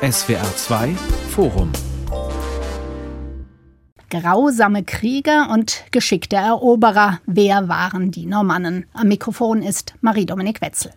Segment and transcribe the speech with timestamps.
[0.00, 0.94] SWR 2
[1.30, 1.72] Forum
[4.10, 7.18] Grausame Krieger und geschickte Eroberer.
[7.26, 8.86] Wer waren die Normannen?
[8.92, 10.92] Am Mikrofon ist Marie-Dominik Wetzel.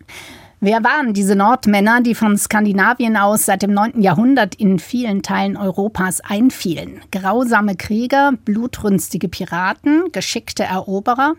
[0.64, 4.00] Wer waren diese Nordmänner, die von Skandinavien aus seit dem 9.
[4.00, 7.00] Jahrhundert in vielen Teilen Europas einfielen?
[7.10, 11.34] Grausame Krieger, blutrünstige Piraten, geschickte Eroberer?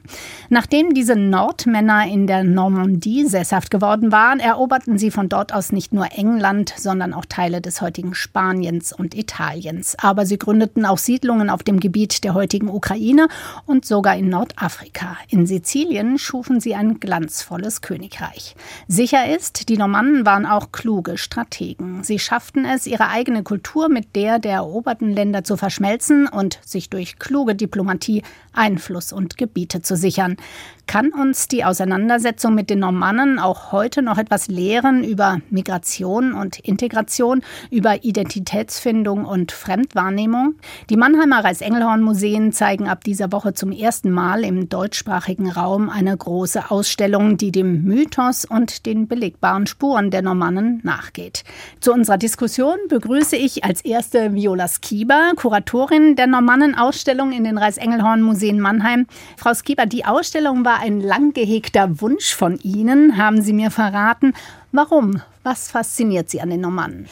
[0.50, 5.94] Nachdem diese Nordmänner in der Normandie sesshaft geworden waren, eroberten sie von dort aus nicht
[5.94, 9.96] nur England, sondern auch Teile des heutigen Spaniens und Italiens.
[10.02, 13.30] Aber sie gründeten auch Siedlungen auf dem Gebiet der heutigen Ukraine
[13.66, 15.16] und sogar in Nordafrika.
[15.30, 18.58] In Sizilien schufen sie ein glanzvolles Königreich.
[18.90, 22.04] Sicher Sicher ist, die Normannen waren auch kluge Strategen.
[22.04, 26.90] Sie schafften es, ihre eigene Kultur mit der der eroberten Länder zu verschmelzen und sich
[26.90, 28.24] durch kluge Diplomatie
[28.54, 30.38] Einfluss und Gebiete zu sichern.
[30.86, 36.60] Kann uns die Auseinandersetzung mit den Normannen auch heute noch etwas lehren über Migration und
[36.60, 40.56] Integration, über Identitätsfindung und Fremdwahrnehmung?
[40.90, 46.70] Die Mannheimer Reichsengelhorn-Museen zeigen ab dieser Woche zum ersten Mal im deutschsprachigen Raum eine große
[46.70, 51.44] Ausstellung, die dem Mythos und den belegbaren Spuren der Normannen nachgeht.
[51.80, 58.60] Zu unserer Diskussion begrüße ich als erste Viola Skieber, Kuratorin der Normannen-Ausstellung in den Reichsengelhorn-Museen
[58.60, 59.08] Mannheim.
[59.38, 63.70] Frau Skieber, die Ausstellung war war ein lang gehegter Wunsch von Ihnen, haben Sie mir
[63.70, 64.34] verraten.
[64.72, 65.22] Warum?
[65.44, 67.08] Was fasziniert Sie an den Normannen?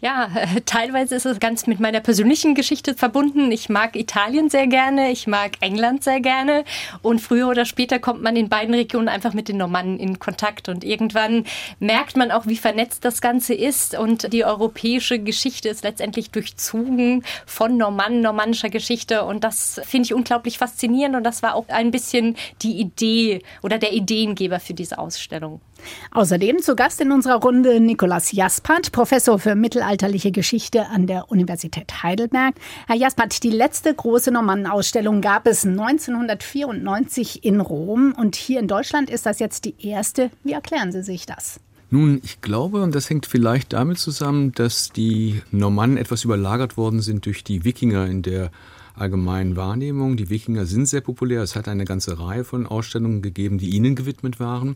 [0.00, 0.28] Ja,
[0.66, 3.50] teilweise ist es ganz mit meiner persönlichen Geschichte verbunden.
[3.50, 6.64] Ich mag Italien sehr gerne, ich mag England sehr gerne.
[7.00, 10.68] Und früher oder später kommt man in beiden Regionen einfach mit den Normannen in Kontakt.
[10.68, 11.44] Und irgendwann
[11.80, 13.98] merkt man auch, wie vernetzt das Ganze ist.
[13.98, 19.24] Und die europäische Geschichte ist letztendlich durchzogen von Normannen, normannischer Geschichte.
[19.24, 21.16] Und das finde ich unglaublich faszinierend.
[21.16, 25.60] Und das war auch ein bisschen die Idee oder der Ideengeber für diese Ausstellung.
[26.10, 32.02] Außerdem zu Gast in unserer Runde Nikolaus Jaspert, Professor für mittelalterliche Geschichte an der Universität
[32.02, 32.54] Heidelberg.
[32.86, 39.10] Herr Jaspert, die letzte große Normannenausstellung gab es 1994 in Rom und hier in Deutschland
[39.10, 40.30] ist das jetzt die erste.
[40.44, 41.60] Wie erklären Sie sich das?
[41.88, 47.00] Nun, ich glaube, und das hängt vielleicht damit zusammen, dass die Normannen etwas überlagert worden
[47.00, 48.50] sind durch die Wikinger in der
[48.96, 50.16] allgemeinen Wahrnehmung.
[50.16, 51.42] Die Wikinger sind sehr populär.
[51.42, 54.74] Es hat eine ganze Reihe von Ausstellungen gegeben, die ihnen gewidmet waren.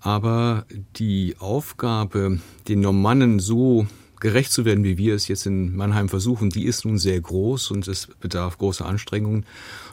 [0.00, 0.64] Aber
[0.96, 2.38] die Aufgabe,
[2.68, 3.86] den Normannen so
[4.20, 7.70] gerecht zu werden, wie wir es jetzt in Mannheim versuchen, die ist nun sehr groß
[7.70, 9.44] und es bedarf großer Anstrengungen.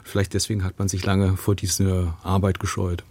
[0.04, 3.04] Vielleicht deswegen hat man sich lange vor dieser Arbeit gescheut.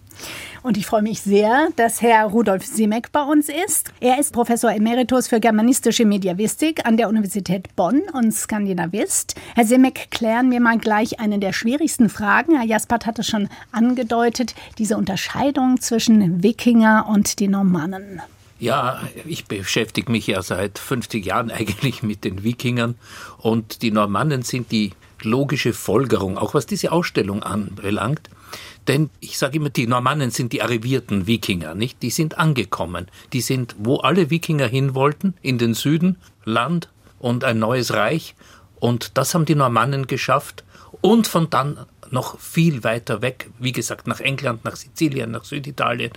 [0.63, 3.91] Und ich freue mich sehr, dass Herr Rudolf Simek bei uns ist.
[3.99, 9.35] Er ist Professor Emeritus für germanistische Mediavistik an der Universität Bonn und Skandinavist.
[9.55, 12.55] Herr Simek, klären wir mal gleich eine der schwierigsten Fragen.
[12.55, 18.21] Herr Jaspert hat es schon angedeutet, diese Unterscheidung zwischen Wikinger und den Normannen.
[18.59, 22.95] Ja, ich beschäftige mich ja seit 50 Jahren eigentlich mit den Wikingern
[23.37, 28.29] und die Normannen sind die logische Folgerung, auch was diese Ausstellung anbelangt.
[28.87, 32.01] Denn ich sage immer, die Normannen sind die arrivierten Wikinger, nicht?
[32.03, 33.07] Die sind angekommen.
[33.33, 36.89] Die sind, wo alle Wikinger hin wollten, in den Süden, Land
[37.19, 38.35] und ein neues Reich.
[38.79, 40.63] Und das haben die Normannen geschafft.
[41.01, 46.11] Und von dann noch viel weiter weg, wie gesagt, nach England, nach Sizilien, nach Süditalien,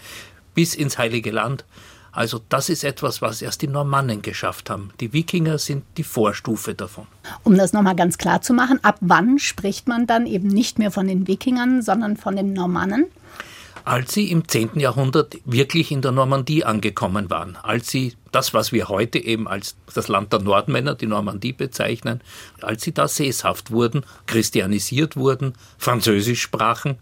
[0.55, 1.65] bis ins Heilige Land.
[2.13, 4.91] Also das ist etwas, was erst die Normannen geschafft haben.
[5.01, 7.07] Die Wikinger sind die Vorstufe davon.
[7.45, 10.91] Um das nochmal ganz klar zu machen, ab wann spricht man dann eben nicht mehr
[10.91, 13.07] von den Wikingern, sondern von den Normannen?
[13.85, 14.81] Als sie im 10.
[14.81, 19.77] Jahrhundert wirklich in der Normandie angekommen waren, als sie das, was wir heute eben als
[19.95, 22.21] das Land der Nordmänner, die Normandie bezeichnen,
[22.61, 26.99] als sie da sesshaft wurden, christianisiert wurden, Französisch sprachen,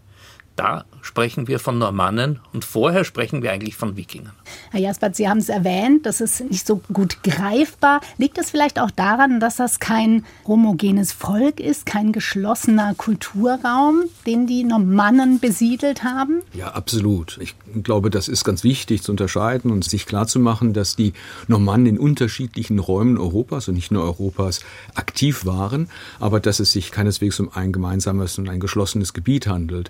[0.55, 4.33] da sprechen wir von Normannen und vorher sprechen wir eigentlich von Wikingern.
[4.71, 8.01] Herr Jaspert, Sie haben es erwähnt, das ist nicht so gut greifbar.
[8.17, 14.47] Liegt es vielleicht auch daran, dass das kein homogenes Volk ist, kein geschlossener Kulturraum, den
[14.47, 16.41] die Normannen besiedelt haben?
[16.53, 17.39] Ja, absolut.
[17.41, 21.13] Ich glaube, das ist ganz wichtig zu unterscheiden und sich klarzumachen, dass die
[21.47, 24.59] Normannen in unterschiedlichen Räumen Europas und nicht nur Europas
[24.93, 25.89] aktiv waren,
[26.19, 29.89] aber dass es sich keineswegs um ein gemeinsames und ein geschlossenes Gebiet handelt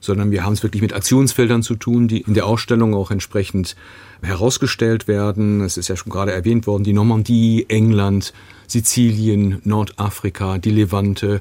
[0.00, 3.76] sondern wir haben es wirklich mit Aktionsfeldern zu tun, die in der Ausstellung auch entsprechend
[4.22, 5.60] herausgestellt werden.
[5.60, 8.32] Es ist ja schon gerade erwähnt worden, die Normandie, England,
[8.66, 11.40] Sizilien, Nordafrika, die Levante,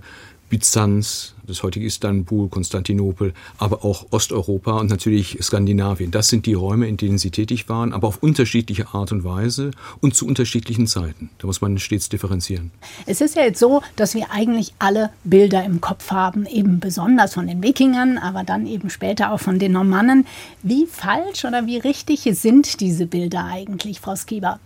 [0.49, 6.11] Byzanz, das heutige Istanbul, Konstantinopel, aber auch Osteuropa und natürlich Skandinavien.
[6.11, 9.71] Das sind die Räume, in denen sie tätig waren, aber auf unterschiedliche Art und Weise
[10.01, 11.29] und zu unterschiedlichen Zeiten.
[11.38, 12.71] Da muss man stets differenzieren.
[13.05, 17.33] Es ist ja jetzt so, dass wir eigentlich alle Bilder im Kopf haben, eben besonders
[17.33, 20.25] von den Wikingern, aber dann eben später auch von den Normannen.
[20.63, 24.59] Wie falsch oder wie richtig sind diese Bilder eigentlich, Frau Skieber?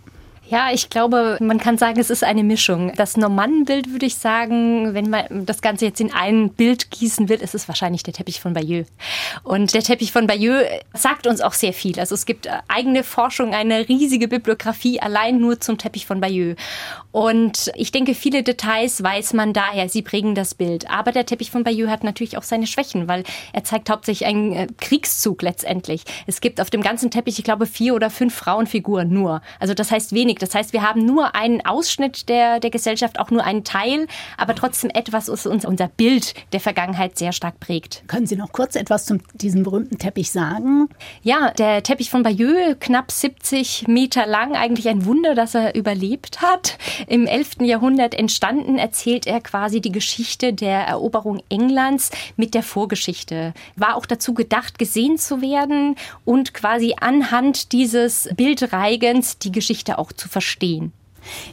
[0.52, 2.92] Ja, ich glaube, man kann sagen, es ist eine Mischung.
[2.96, 7.40] Das Normannenbild würde ich sagen, wenn man das Ganze jetzt in ein Bild gießen will,
[7.40, 8.86] ist es wahrscheinlich der Teppich von Bayeux.
[9.44, 11.98] Und der Teppich von Bayeux sagt uns auch sehr viel.
[11.98, 16.58] Also es gibt eigene Forschung, eine riesige Bibliografie allein nur zum Teppich von Bayeux.
[17.12, 20.90] Und ich denke, viele Details weiß man daher, sie prägen das Bild.
[20.90, 24.52] Aber der Teppich von Bayeux hat natürlich auch seine Schwächen, weil er zeigt hauptsächlich einen
[24.52, 26.04] äh, Kriegszug letztendlich.
[26.26, 29.40] Es gibt auf dem ganzen Teppich, ich glaube, vier oder fünf Frauenfiguren nur.
[29.58, 30.41] Also das heißt wenig.
[30.42, 34.06] Das heißt, wir haben nur einen Ausschnitt der, der Gesellschaft, auch nur einen Teil,
[34.36, 38.02] aber trotzdem etwas, was uns unser Bild der Vergangenheit sehr stark prägt.
[38.08, 40.88] Können Sie noch kurz etwas zu diesem berühmten Teppich sagen?
[41.22, 46.42] Ja, der Teppich von Bayeux, knapp 70 Meter lang, eigentlich ein Wunder, dass er überlebt
[46.42, 46.76] hat.
[47.06, 47.60] Im 11.
[47.60, 53.54] Jahrhundert entstanden, erzählt er quasi die Geschichte der Eroberung Englands mit der Vorgeschichte.
[53.76, 60.12] War auch dazu gedacht, gesehen zu werden und quasi anhand dieses Bildreigens die Geschichte auch
[60.12, 60.92] zu verstehen.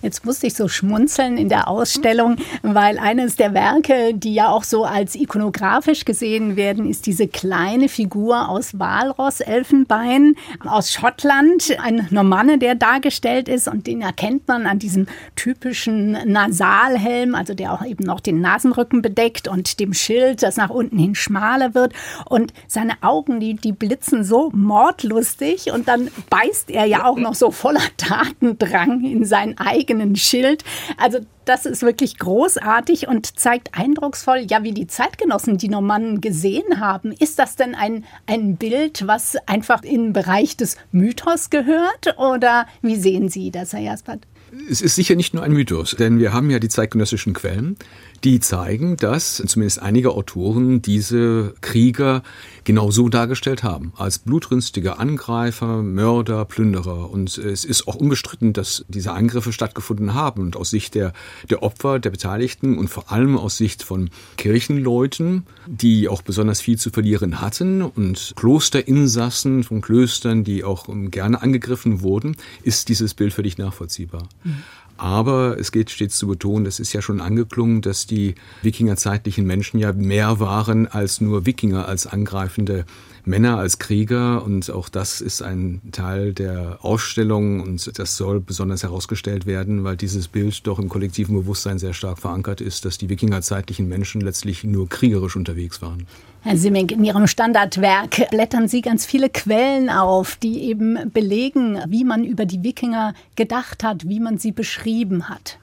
[0.01, 4.63] Jetzt musste ich so schmunzeln in der Ausstellung, weil eines der Werke, die ja auch
[4.63, 10.35] so als ikonografisch gesehen werden, ist diese kleine Figur aus Walross, Elfenbein,
[10.65, 11.77] aus Schottland.
[11.81, 17.73] Ein Normanne, der dargestellt ist und den erkennt man an diesem typischen Nasalhelm, also der
[17.73, 21.93] auch eben noch den Nasenrücken bedeckt und dem Schild, das nach unten hin schmaler wird.
[22.25, 27.35] Und seine Augen, die, die blitzen so mordlustig und dann beißt er ja auch noch
[27.35, 30.63] so voller Tatendrang in sein eigenen Schild.
[30.97, 36.79] Also das ist wirklich großartig und zeigt eindrucksvoll, ja, wie die Zeitgenossen die Normannen gesehen
[36.79, 37.11] haben.
[37.11, 42.15] Ist das denn ein, ein Bild, was einfach in den Bereich des Mythos gehört?
[42.17, 44.25] Oder wie sehen Sie das, Herr Jaspert?
[44.69, 47.77] Es ist sicher nicht nur ein Mythos, denn wir haben ja die zeitgenössischen Quellen,
[48.23, 52.23] die zeigen, dass zumindest einige Autoren diese Krieger
[52.63, 57.09] genau so dargestellt haben, als blutrünstige Angreifer, Mörder, Plünderer.
[57.09, 60.41] Und es ist auch unbestritten, dass diese Angriffe stattgefunden haben.
[60.41, 61.13] Und aus Sicht der,
[61.49, 66.77] der Opfer, der Beteiligten und vor allem aus Sicht von Kirchenleuten, die auch besonders viel
[66.77, 73.33] zu verlieren hatten und Klosterinsassen von Klöstern, die auch gerne angegriffen wurden, ist dieses Bild
[73.33, 74.27] völlig nachvollziehbar.
[74.43, 74.63] Mhm.
[74.99, 79.79] Aber es geht stets zu betonen, das ist ja schon angeklungen, dass die wikingerzeitlichen Menschen
[79.79, 82.83] ja mehr waren als nur Wikinger, als angreifende
[83.25, 84.43] Männer, als Krieger.
[84.43, 89.97] Und auch das ist ein Teil der Ausstellung und das soll besonders herausgestellt werden, weil
[89.97, 94.63] dieses Bild doch im kollektiven Bewusstsein sehr stark verankert ist, dass die wikingerzeitlichen Menschen letztlich
[94.63, 96.07] nur kriegerisch unterwegs waren.
[96.41, 102.05] Herr Simming, in Ihrem Standardwerk blättern Sie ganz viele Quellen auf, die eben belegen, wie
[102.05, 105.59] man über die Wikinger gedacht hat, wie man sie beschrieben hat.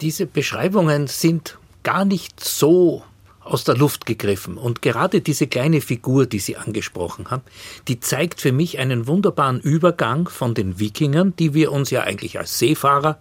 [0.00, 3.04] Diese Beschreibungen sind gar nicht so
[3.46, 4.58] aus der Luft gegriffen.
[4.58, 7.42] Und gerade diese kleine Figur, die Sie angesprochen haben,
[7.88, 12.38] die zeigt für mich einen wunderbaren Übergang von den Wikingern, die wir uns ja eigentlich
[12.38, 13.18] als Seefahrer,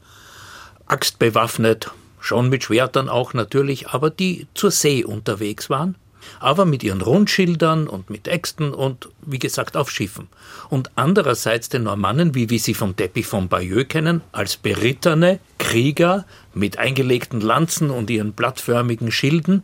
[0.88, 5.96] axtbewaffnet, schon mit Schwertern auch natürlich, aber die zur See unterwegs waren,
[6.40, 10.28] aber mit ihren Rundschildern und mit Äxten und wie gesagt auf Schiffen.
[10.70, 16.26] Und andererseits den Normannen, wie wir sie vom Teppich von Bayeux kennen, als berittene Krieger
[16.54, 19.64] mit eingelegten Lanzen und ihren blattförmigen Schilden.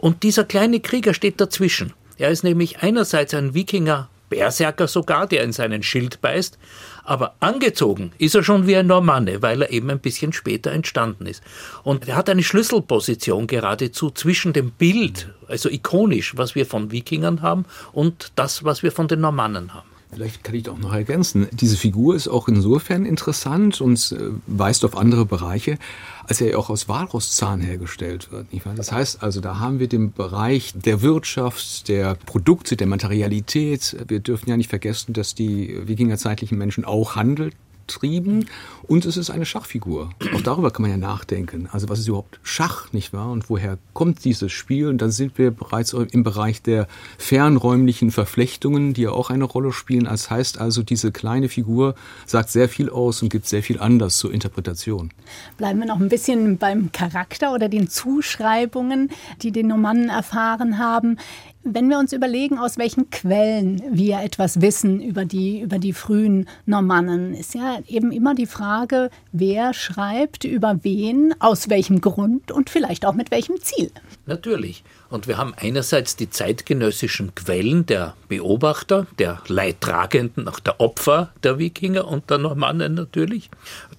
[0.00, 1.92] Und dieser kleine Krieger steht dazwischen.
[2.16, 6.58] Er ist nämlich einerseits ein Wikinger, Berserker sogar, der in seinen Schild beißt,
[7.04, 11.26] aber angezogen ist er schon wie ein Normanne, weil er eben ein bisschen später entstanden
[11.26, 11.42] ist.
[11.82, 17.42] Und er hat eine Schlüsselposition geradezu zwischen dem Bild, also ikonisch, was wir von Wikingern
[17.42, 19.89] haben, und das, was wir von den Normannen haben.
[20.12, 21.46] Vielleicht kann ich doch noch ergänzen.
[21.52, 25.78] Diese Figur ist auch insofern interessant und äh, weist auf andere Bereiche,
[26.24, 28.46] als er ja auch aus Walrosszahn hergestellt wird.
[28.76, 33.96] Das heißt also, da haben wir den Bereich der Wirtschaft, der Produkte, der Materialität.
[34.08, 38.46] Wir dürfen ja nicht vergessen, dass die wikingerzeitlichen Menschen auch handelten trieben
[38.82, 40.10] und es ist eine Schachfigur.
[40.34, 41.68] Auch darüber kann man ja nachdenken.
[41.70, 43.30] Also was ist überhaupt Schach, nicht wahr?
[43.30, 44.88] Und woher kommt dieses Spiel?
[44.88, 49.72] Und dann sind wir bereits im Bereich der fernräumlichen Verflechtungen, die ja auch eine Rolle
[49.72, 50.04] spielen.
[50.04, 51.94] Das heißt also, diese kleine Figur
[52.26, 55.10] sagt sehr viel aus und gibt sehr viel Anlass zur Interpretation.
[55.56, 59.10] Bleiben wir noch ein bisschen beim Charakter oder den Zuschreibungen,
[59.42, 61.18] die die Normannen erfahren haben.
[61.62, 66.48] Wenn wir uns überlegen, aus welchen Quellen wir etwas wissen über die, über die frühen
[66.64, 72.70] Normannen, ist ja eben immer die Frage, wer schreibt über wen, aus welchem Grund und
[72.70, 73.90] vielleicht auch mit welchem Ziel.
[74.24, 74.84] Natürlich.
[75.10, 81.58] Und wir haben einerseits die zeitgenössischen Quellen der Beobachter, der Leidtragenden, auch der Opfer der
[81.58, 83.50] Wikinger und der Normannen natürlich.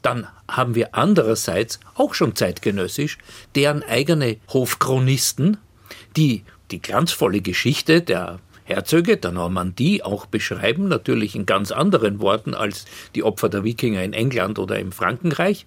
[0.02, 3.20] Dann haben wir andererseits auch schon zeitgenössisch
[3.54, 5.58] deren eigene Hofchronisten,
[6.18, 12.54] die die glanzvolle Geschichte der Herzöge der Normandie auch beschreiben, natürlich in ganz anderen Worten
[12.54, 12.86] als
[13.16, 15.66] die Opfer der Wikinger in England oder im Frankenreich.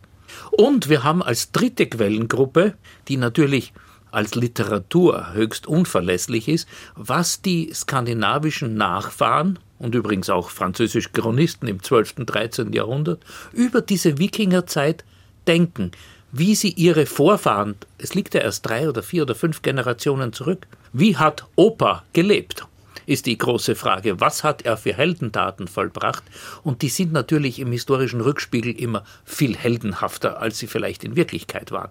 [0.51, 2.75] Und wir haben als dritte Quellengruppe,
[3.09, 3.73] die natürlich
[4.11, 11.83] als Literatur höchst unverlässlich ist, was die skandinavischen Nachfahren und übrigens auch französische Chronisten im
[11.83, 12.15] 12.
[12.19, 12.73] und 13.
[12.73, 15.05] Jahrhundert über diese Wikingerzeit
[15.47, 15.91] denken,
[16.37, 20.67] wie sie ihre Vorfahren, es liegt ja erst drei oder vier oder fünf Generationen zurück,
[20.93, 22.67] wie hat Opa gelebt?
[23.07, 24.21] ist die große Frage.
[24.21, 26.23] Was hat er für Heldentaten vollbracht?
[26.63, 31.71] Und die sind natürlich im historischen Rückspiegel immer viel heldenhafter, als sie vielleicht in Wirklichkeit
[31.71, 31.91] waren.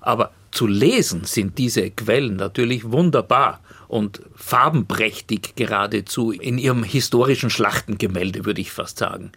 [0.00, 8.44] Aber zu lesen sind diese Quellen natürlich wunderbar und farbenprächtig geradezu in ihrem historischen Schlachtengemälde,
[8.44, 9.32] würde ich fast sagen.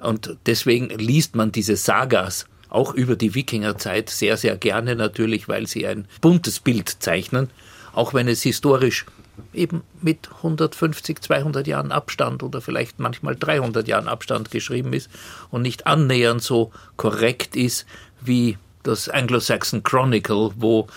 [0.00, 5.66] Und deswegen liest man diese Sagas auch über die Wikingerzeit sehr, sehr gerne natürlich, weil
[5.66, 7.50] sie ein buntes Bild zeichnen,
[7.92, 9.06] auch wenn es historisch
[9.52, 15.10] eben mit 150, 200 Jahren Abstand oder vielleicht manchmal 300 Jahren Abstand geschrieben ist
[15.50, 17.86] und nicht annähernd so korrekt ist
[18.20, 20.88] wie das Anglo-Saxon Chronicle, wo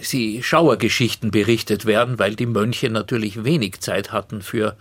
[0.00, 4.76] sie Schauergeschichten berichtet werden, weil die Mönche natürlich wenig Zeit hatten für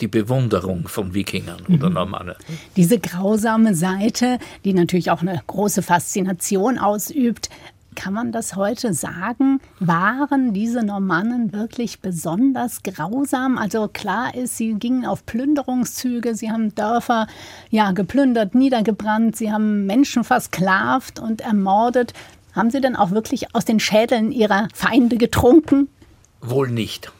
[0.00, 1.94] die Bewunderung von Wikingern oder mhm.
[1.94, 2.34] Normannen.
[2.76, 7.50] Diese grausame Seite, die natürlich auch eine große Faszination ausübt,
[7.94, 9.60] kann man das heute sagen?
[9.78, 13.56] Waren diese Normannen wirklich besonders grausam?
[13.58, 17.26] Also klar ist, sie gingen auf Plünderungszüge, sie haben Dörfer
[17.70, 22.12] ja geplündert, niedergebrannt, sie haben Menschen versklavt und ermordet.
[22.52, 25.88] Haben sie denn auch wirklich aus den Schädeln ihrer Feinde getrunken?
[26.40, 27.12] Wohl nicht.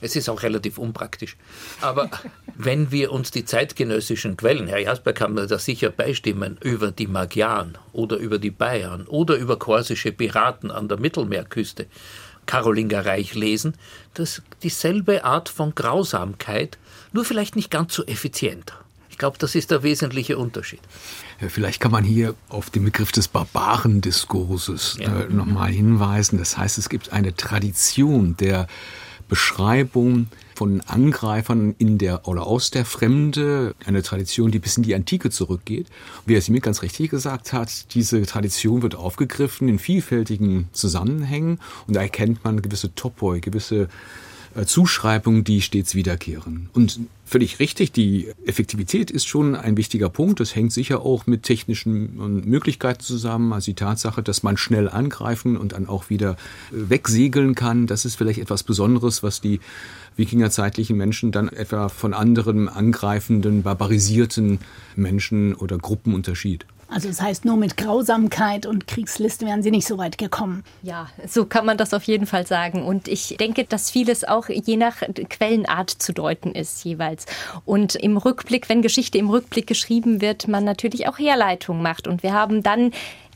[0.00, 1.36] Es ist auch relativ unpraktisch.
[1.80, 2.10] Aber
[2.56, 7.06] wenn wir uns die zeitgenössischen Quellen, Herr Jasper kann mir da sicher beistimmen, über die
[7.06, 11.86] Magyaren oder über die Bayern oder über korsische Piraten an der Mittelmeerküste,
[12.46, 13.74] Karolingerreich lesen,
[14.14, 16.78] dass dieselbe Art von Grausamkeit,
[17.12, 18.72] nur vielleicht nicht ganz so effizient.
[19.08, 20.80] Ich glaube, das ist der wesentliche Unterschied.
[21.48, 25.20] Vielleicht kann man hier auf den Begriff des Barbarendiskurses ja.
[25.20, 26.38] äh, nochmal hinweisen.
[26.38, 28.66] Das heißt, es gibt eine Tradition der
[29.30, 34.94] Beschreibung von Angreifern in der oder aus der Fremde, eine Tradition, die bis in die
[34.94, 35.86] Antike zurückgeht.
[36.26, 41.96] Wie er mir ganz richtig gesagt hat, diese Tradition wird aufgegriffen in vielfältigen Zusammenhängen und
[41.96, 43.88] da erkennt man gewisse Topoi, gewisse
[44.66, 46.68] Zuschreibungen, die stets wiederkehren.
[46.72, 50.40] Und völlig richtig, die Effektivität ist schon ein wichtiger Punkt.
[50.40, 53.52] Das hängt sicher auch mit technischen Möglichkeiten zusammen.
[53.52, 58.04] Also die Tatsache, dass man schnell angreifen und dann auch wieder äh, wegsegeln kann, das
[58.04, 59.60] ist vielleicht etwas Besonderes, was die
[60.16, 64.58] wikingerzeitlichen Menschen dann etwa von anderen angreifenden, barbarisierten
[64.96, 66.66] Menschen oder Gruppen unterschied.
[66.90, 70.64] Also das heißt, nur mit Grausamkeit und Kriegsliste wären Sie nicht so weit gekommen.
[70.82, 72.82] Ja, so kann man das auf jeden Fall sagen.
[72.84, 77.26] Und ich denke, dass vieles auch je nach Quellenart zu deuten ist jeweils.
[77.64, 82.08] Und im Rückblick, wenn Geschichte im Rückblick geschrieben wird, man natürlich auch Herleitungen macht.
[82.08, 82.90] Und wir haben dann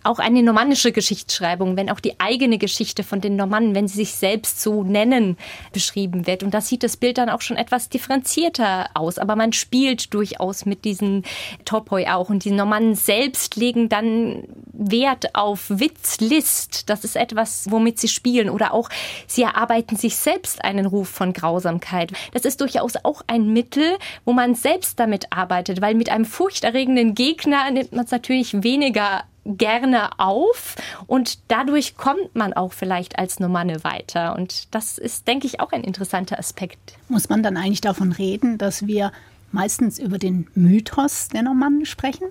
[0.04, 4.12] auch eine normannische Geschichtsschreibung, wenn auch die eigene Geschichte von den Normannen, wenn sie sich
[4.12, 5.36] selbst so nennen,
[5.72, 6.42] beschrieben wird.
[6.42, 9.18] Und da sieht das Bild dann auch schon etwas differenzierter aus.
[9.18, 11.24] Aber man spielt durchaus mit diesen
[11.64, 12.28] Topoi auch.
[12.28, 16.90] Und die Normannen selbst legen dann Wert auf Witz, List.
[16.90, 18.50] Das ist etwas, womit sie spielen.
[18.50, 18.90] Oder auch,
[19.26, 22.12] sie erarbeiten sich selbst einen Ruf von Grausamkeit.
[22.32, 27.14] Das ist durchaus auch ein Mittel, wo man selbst damit arbeitet, weil mit einem furchterregenden
[27.14, 33.40] Gegner nimmt man es natürlich weniger gerne auf und dadurch kommt man auch vielleicht als
[33.40, 34.36] Normanne weiter.
[34.36, 36.96] Und das ist, denke ich, auch ein interessanter Aspekt.
[37.08, 39.12] Muss man dann eigentlich davon reden, dass wir
[39.52, 42.28] meistens über den Mythos der Normannen sprechen?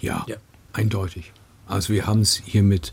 [0.00, 0.36] Ja, ja.
[0.72, 1.32] eindeutig.
[1.66, 2.92] Also wir haben es hier mit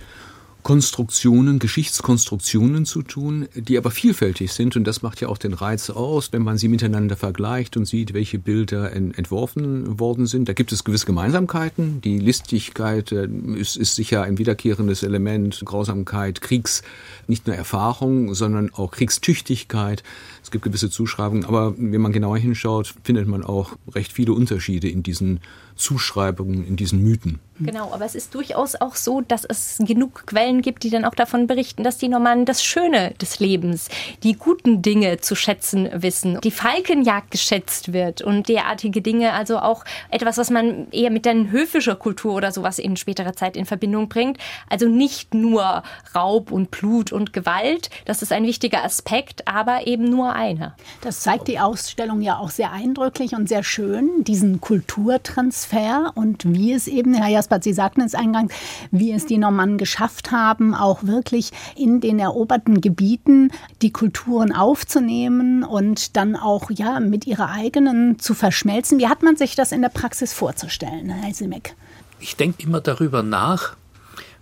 [0.69, 5.89] Konstruktionen, Geschichtskonstruktionen zu tun, die aber vielfältig sind und das macht ja auch den Reiz
[5.89, 10.47] aus, wenn man sie miteinander vergleicht und sieht, welche Bilder entworfen worden sind.
[10.47, 12.01] Da gibt es gewisse Gemeinsamkeiten.
[12.01, 16.83] Die Listigkeit äh, ist, ist sicher ein wiederkehrendes Element, Grausamkeit, Kriegs,
[17.25, 20.03] nicht nur Erfahrung, sondern auch Kriegstüchtigkeit.
[20.43, 24.87] Es gibt gewisse Zuschreibungen, aber wenn man genauer hinschaut, findet man auch recht viele Unterschiede
[24.87, 25.39] in diesen
[25.79, 27.39] Zuschreibungen, in diesen Mythen.
[27.61, 31.15] Genau, aber es ist durchaus auch so, dass es genug Quellen gibt, die dann auch
[31.15, 33.89] davon berichten, dass die Normannen das Schöne des Lebens,
[34.23, 39.83] die guten Dinge zu schätzen wissen, die Falkenjagd geschätzt wird und derartige Dinge, also auch
[40.09, 44.07] etwas, was man eher mit der höfischer Kultur oder sowas in späterer Zeit in Verbindung
[44.09, 44.37] bringt.
[44.69, 45.83] Also nicht nur
[46.15, 50.75] Raub und Blut und Gewalt, das ist ein wichtiger Aspekt, aber eben nur einer.
[51.01, 56.43] Das zeigt die Ausstellung ja auch sehr eindrücklich und sehr schön, diesen Kulturtransfer fair und
[56.45, 58.53] wie es eben, Herr Jaspert, Sie sagten es eingangs,
[58.91, 65.63] wie es die Normannen geschafft haben, auch wirklich in den eroberten Gebieten die Kulturen aufzunehmen
[65.63, 68.99] und dann auch ja mit ihrer eigenen zu verschmelzen.
[68.99, 71.75] Wie hat man sich das in der Praxis vorzustellen, Herr Simek?
[72.19, 73.77] Ich denke immer darüber nach,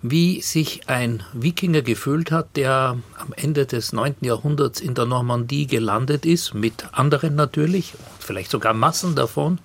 [0.02, 4.16] wie sich ein Wikinger gefühlt hat, der am Ende des 9.
[4.22, 9.60] Jahrhunderts in der Normandie gelandet ist, mit anderen natürlich, vielleicht sogar Massen davon.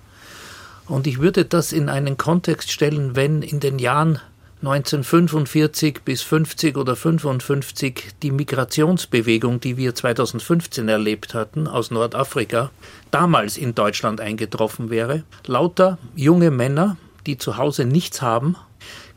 [0.87, 4.19] Und ich würde das in einen Kontext stellen, wenn in den Jahren
[4.61, 12.71] 1945 bis 50 oder 55 die Migrationsbewegung, die wir 2015 erlebt hatten aus Nordafrika,
[13.11, 15.23] damals in Deutschland eingetroffen wäre.
[15.45, 18.55] Lauter junge Männer, die zu Hause nichts haben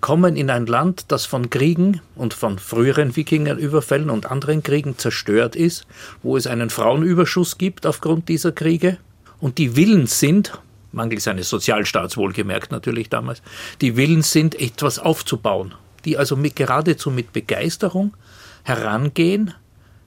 [0.00, 5.56] kommen in ein Land, das von Kriegen und von früheren Wikingerüberfällen und anderen Kriegen zerstört
[5.56, 5.86] ist,
[6.22, 8.98] wo es einen Frauenüberschuss gibt aufgrund dieser Kriege
[9.40, 10.60] und die willens sind,
[10.96, 13.42] mangels eines Sozialstaats wohlgemerkt natürlich damals,
[13.80, 15.74] die willens sind, etwas aufzubauen,
[16.04, 18.16] die also mit, geradezu mit Begeisterung
[18.64, 19.54] herangehen,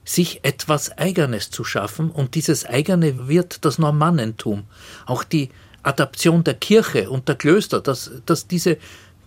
[0.04, 4.64] sich etwas Eigenes zu schaffen und dieses Eigene wird das Normannentum.
[5.06, 5.50] Auch die
[5.82, 8.76] Adaption der Kirche und der Klöster, dass, dass diese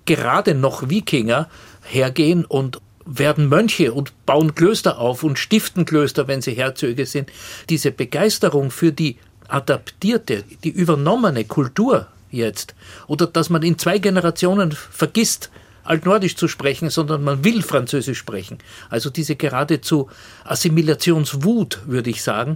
[0.05, 1.49] gerade noch Wikinger
[1.83, 7.31] hergehen und werden Mönche und bauen Klöster auf und stiften Klöster, wenn sie Herzöge sind.
[7.69, 9.17] Diese Begeisterung für die
[9.53, 12.73] adaptierte, die übernommene Kultur jetzt,
[13.07, 15.49] oder dass man in zwei Generationen vergisst,
[15.85, 18.59] Altnordisch zu sprechen, sondern man will Französisch sprechen.
[18.89, 20.09] Also diese geradezu
[20.45, 22.55] Assimilationswut, würde ich sagen,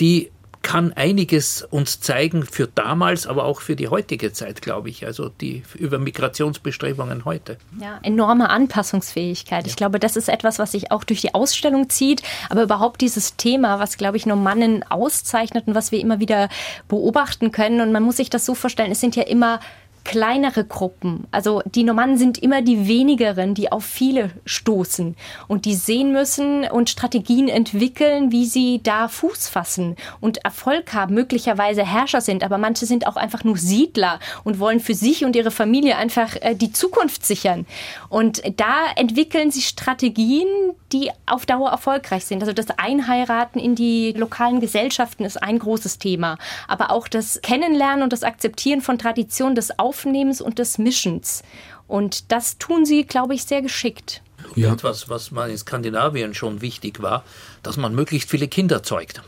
[0.00, 0.32] die
[0.64, 5.06] kann einiges uns zeigen für damals, aber auch für die heutige Zeit, glaube ich.
[5.06, 7.58] Also die über Migrationsbestrebungen heute.
[7.78, 9.64] Ja, enorme Anpassungsfähigkeit.
[9.64, 9.68] Ja.
[9.68, 13.36] Ich glaube, das ist etwas, was sich auch durch die Ausstellung zieht, aber überhaupt dieses
[13.36, 16.48] Thema, was glaube ich Normannen auszeichnet und was wir immer wieder
[16.88, 17.82] beobachten können.
[17.82, 19.60] Und man muss sich das so vorstellen: Es sind ja immer
[20.04, 21.26] kleinere Gruppen.
[21.30, 25.16] Also die Normannen sind immer die wenigeren, die auf viele stoßen
[25.48, 31.14] und die sehen müssen und Strategien entwickeln, wie sie da Fuß fassen und Erfolg haben,
[31.14, 35.34] möglicherweise Herrscher sind, aber manche sind auch einfach nur Siedler und wollen für sich und
[35.36, 37.66] ihre Familie einfach äh, die Zukunft sichern.
[38.10, 40.48] Und da entwickeln sie Strategien,
[40.92, 42.42] die auf Dauer erfolgreich sind.
[42.42, 46.36] Also das Einheiraten in die lokalen Gesellschaften ist ein großes Thema,
[46.68, 51.44] aber auch das Kennenlernen und das Akzeptieren von Traditionen des Auf Aufnehmens und des Mischens.
[51.86, 54.22] Und das tun sie, glaube ich, sehr geschickt.
[54.56, 54.72] Ja.
[54.72, 57.22] Etwas, was mal in Skandinavien schon wichtig war,
[57.62, 59.22] dass man möglichst viele Kinder zeugt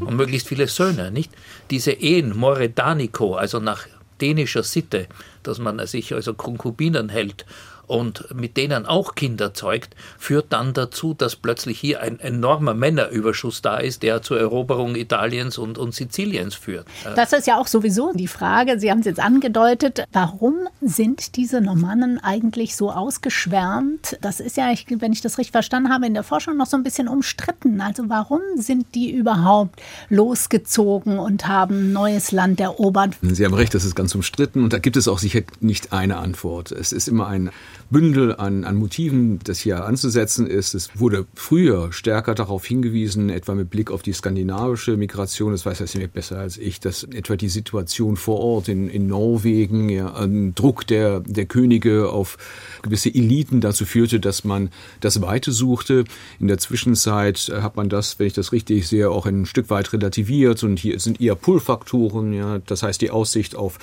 [0.00, 1.30] und möglichst viele Söhne, nicht?
[1.70, 3.86] Diese Ehen, Moredanico, also nach
[4.20, 5.06] dänischer Sitte,
[5.42, 7.44] dass man sich also Konkubinen hält
[7.90, 13.62] und mit denen auch Kinder zeugt, führt dann dazu, dass plötzlich hier ein enormer Männerüberschuss
[13.62, 16.86] da ist, der zur Eroberung Italiens und, und Siziliens führt.
[17.16, 21.60] Das ist ja auch sowieso die Frage, Sie haben es jetzt angedeutet, warum sind diese
[21.60, 24.18] Normannen eigentlich so ausgeschwärmt?
[24.20, 26.84] Das ist ja, wenn ich das richtig verstanden habe, in der Forschung noch so ein
[26.84, 27.80] bisschen umstritten.
[27.80, 33.16] Also warum sind die überhaupt losgezogen und haben neues Land erobert?
[33.20, 36.18] Sie haben recht, das ist ganz umstritten und da gibt es auch sicher nicht eine
[36.18, 36.70] Antwort.
[36.70, 37.50] Es ist immer ein
[37.90, 40.74] Bündel an, an Motiven, das hier anzusetzen ist.
[40.74, 45.80] Es wurde früher stärker darauf hingewiesen, etwa mit Blick auf die skandinavische Migration, das weiß
[45.80, 50.54] er besser als ich, dass etwa die Situation vor Ort in, in Norwegen, ja, ein
[50.54, 52.38] Druck der, der Könige auf
[52.82, 56.04] gewisse Eliten dazu führte, dass man das Weite suchte.
[56.38, 59.92] In der Zwischenzeit hat man das, wenn ich das richtig sehe, auch ein Stück weit
[59.92, 63.78] relativiert und hier sind eher Pull-Faktoren, ja, das heißt die Aussicht auf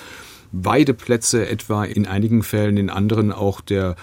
[0.51, 3.95] Weideplätze etwa in einigen Fällen, in anderen auch der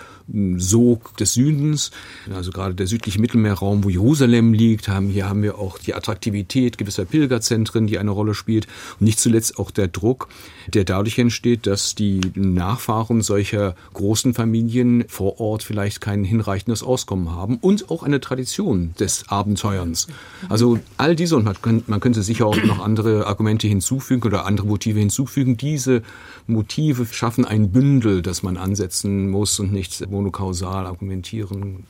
[0.57, 1.91] Sog des Südens,
[2.35, 6.79] also gerade der südliche Mittelmeerraum, wo Jerusalem liegt, haben, hier haben wir auch die Attraktivität
[6.79, 8.67] gewisser Pilgerzentren, die eine Rolle spielt
[8.99, 10.29] und nicht zuletzt auch der Druck,
[10.69, 17.31] der dadurch entsteht, dass die Nachfahren solcher großen Familien vor Ort vielleicht kein hinreichendes Auskommen
[17.33, 20.07] haben und auch eine Tradition des Abenteuerns.
[20.49, 24.99] Also all diese und man, könnte, sicher auch noch andere Argumente hinzufügen oder andere Motive
[25.01, 25.57] hinzufügen.
[25.57, 26.03] Diese
[26.47, 31.85] Motive schaffen ein Bündel, das man ansetzen muss und nicht monokausal argumentieren.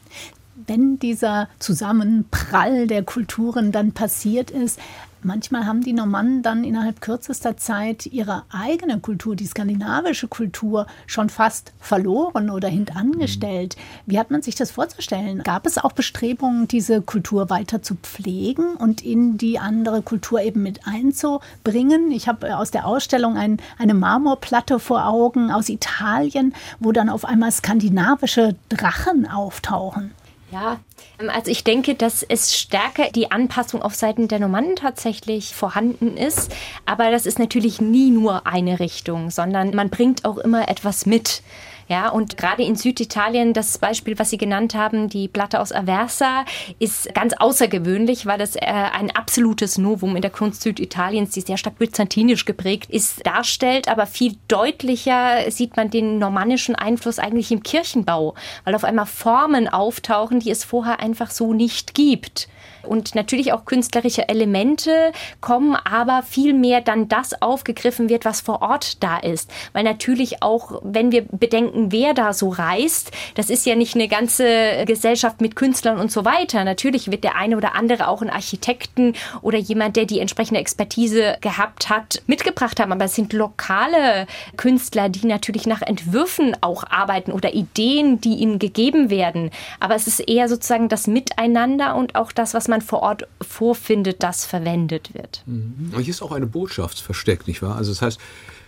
[0.66, 4.78] Wenn dieser Zusammenprall der Kulturen dann passiert ist,
[5.24, 11.28] manchmal haben die Normannen dann innerhalb kürzester Zeit ihre eigene Kultur, die skandinavische Kultur, schon
[11.28, 13.76] fast verloren oder hintangestellt.
[14.06, 15.42] Wie hat man sich das vorzustellen?
[15.42, 20.62] Gab es auch Bestrebungen, diese Kultur weiter zu pflegen und in die andere Kultur eben
[20.62, 22.10] mit einzubringen?
[22.10, 27.24] Ich habe aus der Ausstellung ein, eine Marmorplatte vor Augen aus Italien, wo dann auf
[27.24, 30.12] einmal skandinavische Drachen auftauchen.
[30.54, 30.78] Ja,
[31.18, 36.16] ähm, also ich denke, dass es stärker die Anpassung auf Seiten der Normannen tatsächlich vorhanden
[36.16, 36.54] ist.
[36.86, 41.42] Aber das ist natürlich nie nur eine Richtung, sondern man bringt auch immer etwas mit.
[41.88, 46.44] Ja, und gerade in Süditalien, das Beispiel, was Sie genannt haben, die Platte aus Aversa,
[46.78, 51.58] ist ganz außergewöhnlich, weil das äh, ein absolutes Novum in der Kunst Süditaliens, die sehr
[51.58, 53.88] stark byzantinisch geprägt ist, darstellt.
[53.88, 59.68] Aber viel deutlicher sieht man den normannischen Einfluss eigentlich im Kirchenbau, weil auf einmal Formen
[59.68, 62.48] auftauchen, die es vorher einfach so nicht gibt.
[62.86, 69.02] Und natürlich auch künstlerische Elemente kommen, aber vielmehr dann das aufgegriffen wird, was vor Ort
[69.02, 69.50] da ist.
[69.72, 74.08] Weil natürlich auch, wenn wir bedenken, wer da so reist, das ist ja nicht eine
[74.08, 76.64] ganze Gesellschaft mit Künstlern und so weiter.
[76.64, 81.36] Natürlich wird der eine oder andere auch einen Architekten oder jemand, der die entsprechende Expertise
[81.40, 82.92] gehabt hat, mitgebracht haben.
[82.92, 88.58] Aber es sind lokale Künstler, die natürlich nach Entwürfen auch arbeiten oder Ideen, die ihnen
[88.58, 89.50] gegeben werden.
[89.80, 93.26] Aber es ist eher sozusagen das Miteinander und auch das, was man man vor Ort
[93.40, 95.42] vorfindet, das verwendet wird.
[95.46, 95.92] Mhm.
[95.96, 97.76] hier ist auch eine Botschaft versteckt, nicht wahr?
[97.76, 98.20] Also das heißt,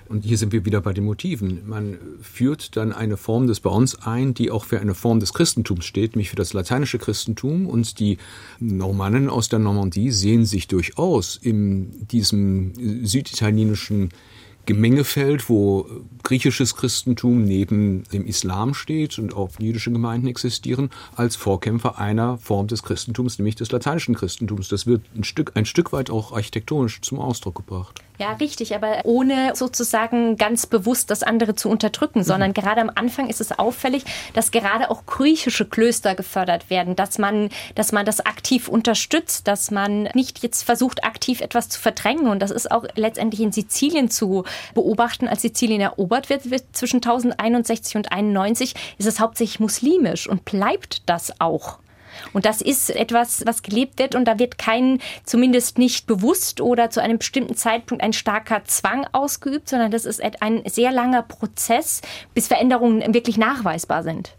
[0.09, 1.62] und hier sind wir wieder bei den Motiven.
[1.66, 5.85] Man führt dann eine Form des Bauens ein, die auch für eine Form des Christentums
[5.85, 7.66] steht, nämlich für das lateinische Christentum.
[7.66, 8.19] Und die
[8.61, 14.11] Normannen aus der Normandie sehen sich durchaus in diesem süditalienischen
[14.66, 15.87] Gemengefeld, wo
[16.22, 22.66] griechisches Christentum neben dem Islam steht und auch jüdische Gemeinden existieren, als Vorkämpfer einer Form
[22.66, 24.68] des Christentums, nämlich des lateinischen Christentums.
[24.68, 28.02] Das wird ein Stück, ein Stück weit auch architektonisch zum Ausdruck gebracht.
[28.18, 32.24] Ja, richtig, aber ohne sozusagen ganz bewusst das andere zu unterdrücken, mhm.
[32.24, 37.18] sondern gerade am Anfang ist es auffällig, dass gerade auch griechische Klöster gefördert werden, dass
[37.18, 42.29] man, dass man das aktiv unterstützt, dass man nicht jetzt versucht, aktiv etwas zu verdrängen.
[42.29, 46.96] Und das ist auch letztendlich in Sizilien zu beobachten, als Sizilien erobert wird, wird zwischen
[46.96, 51.79] 1061 und 91, ist es hauptsächlich muslimisch und bleibt das auch.
[52.33, 56.90] Und das ist etwas, was gelebt wird und da wird kein, zumindest nicht bewusst oder
[56.90, 62.02] zu einem bestimmten Zeitpunkt ein starker Zwang ausgeübt, sondern das ist ein sehr langer Prozess,
[62.35, 64.37] bis Veränderungen wirklich nachweisbar sind.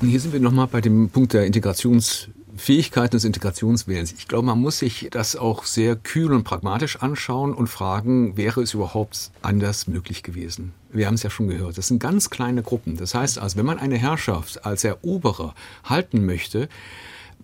[0.00, 4.12] Und hier sind wir nochmal bei dem Punkt der Integrations- Fähigkeiten des Integrationswillens.
[4.12, 8.62] Ich glaube, man muss sich das auch sehr kühl und pragmatisch anschauen und fragen, wäre
[8.62, 10.72] es überhaupt anders möglich gewesen?
[10.92, 11.76] Wir haben es ja schon gehört.
[11.76, 12.96] Das sind ganz kleine Gruppen.
[12.96, 16.68] Das heißt also, wenn man eine Herrschaft als Eroberer halten möchte,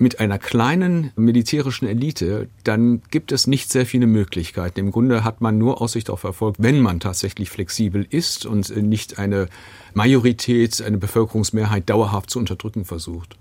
[0.01, 4.81] mit einer kleinen militärischen Elite, dann gibt es nicht sehr viele Möglichkeiten.
[4.81, 9.19] Im Grunde hat man nur Aussicht auf Erfolg, wenn man tatsächlich flexibel ist und nicht
[9.19, 9.49] eine
[9.93, 13.37] Majorität, eine Bevölkerungsmehrheit dauerhaft zu unterdrücken versucht.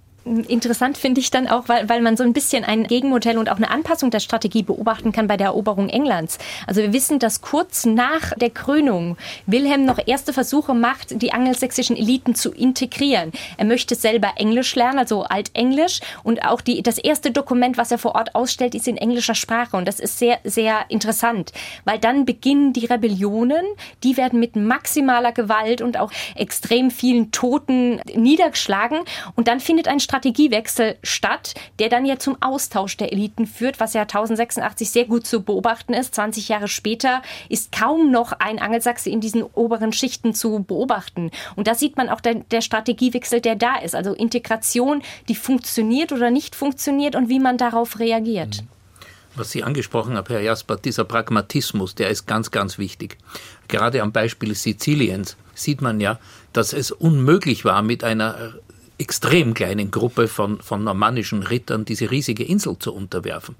[0.47, 3.57] Interessant finde ich dann auch, weil, weil man so ein bisschen ein Gegenmodell und auch
[3.57, 6.37] eine Anpassung der Strategie beobachten kann bei der Eroberung Englands.
[6.67, 11.97] Also wir wissen, dass kurz nach der Krönung Wilhelm noch erste Versuche macht, die angelsächsischen
[11.97, 13.31] Eliten zu integrieren.
[13.57, 15.99] Er möchte selber Englisch lernen, also Altenglisch.
[16.23, 19.77] Und auch die, das erste Dokument, was er vor Ort ausstellt, ist in englischer Sprache.
[19.77, 21.53] Und das ist sehr, sehr interessant,
[21.85, 23.65] weil dann beginnen die Rebellionen.
[24.03, 28.99] Die werden mit maximaler Gewalt und auch extrem vielen Toten niedergeschlagen.
[29.35, 33.93] Und dann findet ein Strategiewechsel statt, der dann ja zum Austausch der Eliten führt, was
[33.93, 36.13] ja 1086 sehr gut zu beobachten ist.
[36.13, 41.31] 20 Jahre später ist kaum noch ein Angelsachse in diesen oberen Schichten zu beobachten.
[41.55, 43.95] Und da sieht man auch der, der Strategiewechsel, der da ist.
[43.95, 48.63] Also Integration, die funktioniert oder nicht funktioniert und wie man darauf reagiert.
[49.35, 53.17] Was Sie angesprochen haben, Herr Jasper, dieser Pragmatismus, der ist ganz, ganz wichtig.
[53.69, 56.19] Gerade am Beispiel Siziliens sieht man ja,
[56.51, 58.55] dass es unmöglich war, mit einer
[58.99, 63.55] extrem kleinen Gruppe von, von normannischen Rittern diese riesige Insel zu unterwerfen.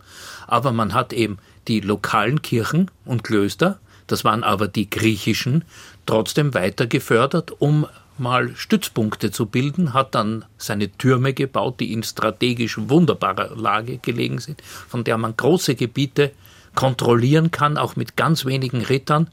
[0.48, 5.64] Aber man hat eben die lokalen Kirchen und Klöster, das waren aber die griechischen,
[6.06, 12.04] trotzdem weiter gefördert, um mal Stützpunkte zu bilden, hat dann seine Türme gebaut, die in
[12.04, 16.32] strategisch wunderbarer Lage gelegen sind, von der man große Gebiete
[16.76, 19.30] kontrollieren kann, auch mit ganz wenigen Rittern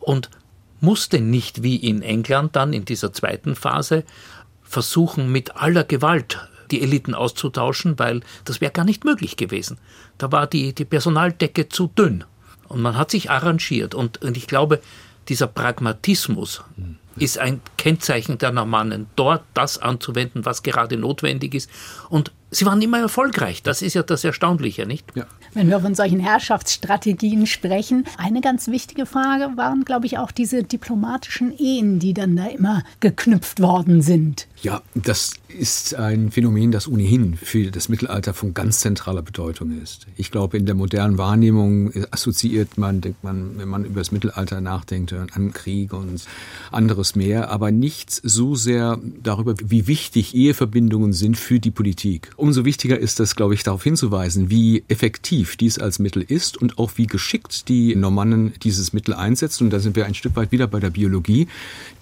[0.00, 0.30] und
[0.80, 4.04] musste nicht wie in England dann in dieser zweiten Phase
[4.72, 9.78] versuchen, mit aller Gewalt die Eliten auszutauschen, weil das wäre gar nicht möglich gewesen.
[10.18, 12.24] Da war die, die Personaldecke zu dünn.
[12.68, 13.94] Und man hat sich arrangiert.
[13.94, 14.80] Und, und ich glaube,
[15.28, 16.64] dieser Pragmatismus
[17.16, 21.70] ist ein Kennzeichen der Normannen, dort das anzuwenden, was gerade notwendig ist.
[22.08, 23.62] Und sie waren immer erfolgreich.
[23.62, 25.06] Das ist ja das Erstaunliche, nicht?
[25.14, 25.26] Ja.
[25.54, 30.62] Wenn wir von solchen Herrschaftsstrategien sprechen, eine ganz wichtige Frage waren, glaube ich, auch diese
[30.62, 34.46] diplomatischen Ehen, die dann da immer geknüpft worden sind.
[34.62, 40.06] Ja, das ist ein Phänomen, das ohnehin für das Mittelalter von ganz zentraler Bedeutung ist.
[40.16, 44.60] Ich glaube, in der modernen Wahrnehmung assoziiert man, denkt man, wenn man über das Mittelalter
[44.60, 46.22] nachdenkt, an Krieg und
[46.70, 52.30] andere anderes mehr, aber nichts so sehr darüber, wie wichtig Eheverbindungen sind für die Politik.
[52.36, 56.78] Umso wichtiger ist es, glaube ich, darauf hinzuweisen, wie effektiv dies als Mittel ist und
[56.78, 59.64] auch wie geschickt die Normannen dieses Mittel einsetzen.
[59.64, 61.48] Und da sind wir ein Stück weit wieder bei der Biologie.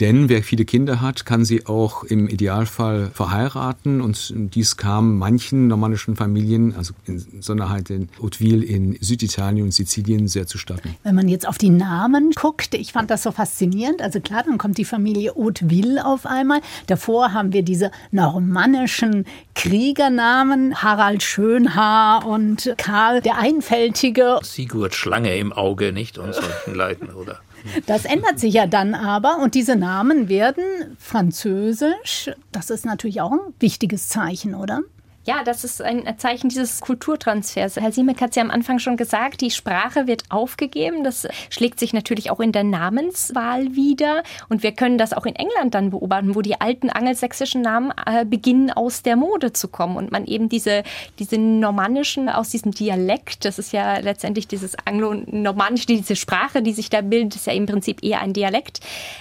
[0.00, 4.00] Denn wer viele Kinder hat, kann sie auch im Idealfall verheiraten.
[4.00, 10.46] Und dies kam manchen normannischen Familien, also insonderheit in Hauteville in Süditalien und Sizilien, sehr
[10.46, 10.94] zustatten.
[11.02, 14.02] Wenn man jetzt auf die Namen guckt, ich fand das so faszinierend.
[14.02, 16.60] Also klar, dann kommt die Familie Hauteville auf einmal.
[16.86, 19.24] Davor haben wir diese normannischen
[19.54, 24.38] Kriegernamen, Harald Schönhaar und Karl der Einfältige.
[24.42, 26.18] Sigurd Schlange im Auge, nicht?
[26.18, 27.40] Und solchen Leuten, oder?
[27.86, 30.64] Das ändert sich ja dann aber und diese Namen werden
[30.98, 32.30] französisch.
[32.52, 34.80] Das ist natürlich auch ein wichtiges Zeichen, oder?
[35.26, 37.76] Ja, das ist ein Zeichen dieses Kulturtransfers.
[37.76, 41.04] Herr Siemek hat es ja am Anfang schon gesagt, die Sprache wird aufgegeben.
[41.04, 44.22] Das schlägt sich natürlich auch in der Namenswahl wieder.
[44.48, 48.24] Und wir können das auch in England dann beobachten, wo die alten angelsächsischen Namen äh,
[48.24, 50.84] beginnen aus der Mode zu kommen und man eben diese,
[51.18, 56.88] diese normannischen, aus diesem Dialekt, das ist ja letztendlich dieses anglo-normannische, diese Sprache, die sich
[56.88, 58.80] da bildet, ist ja im Prinzip eher ein Dialekt,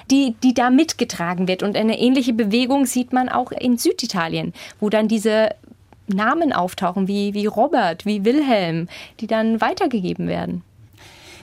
[0.10, 1.62] die, die da mitgetragen wird.
[1.62, 5.50] Und eine ähnliche Bewegung sieht man auch in Süditalien, wo dann diese
[6.10, 8.88] Namen auftauchen, wie, wie Robert, wie Wilhelm,
[9.20, 10.64] die dann weitergegeben werden.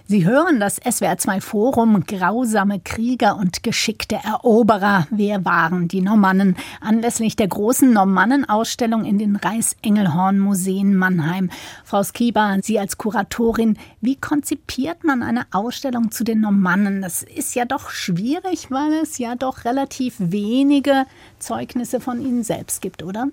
[0.09, 5.09] Sie hören das SWR2 Forum Grausame Krieger und geschickte Eroberer.
[5.11, 6.55] Wer waren die Normannen?
[6.81, 11.51] Anlässlich der großen Normannenausstellung in den Reichsengelhorn-Museen Mannheim.
[11.83, 17.03] Frau Skiba, Sie als Kuratorin, wie konzipiert man eine Ausstellung zu den Normannen?
[17.03, 21.07] Das ist ja doch schwierig, weil es ja doch relativ wenige
[21.41, 23.27] Zeugnisse von Ihnen selbst gibt, oder?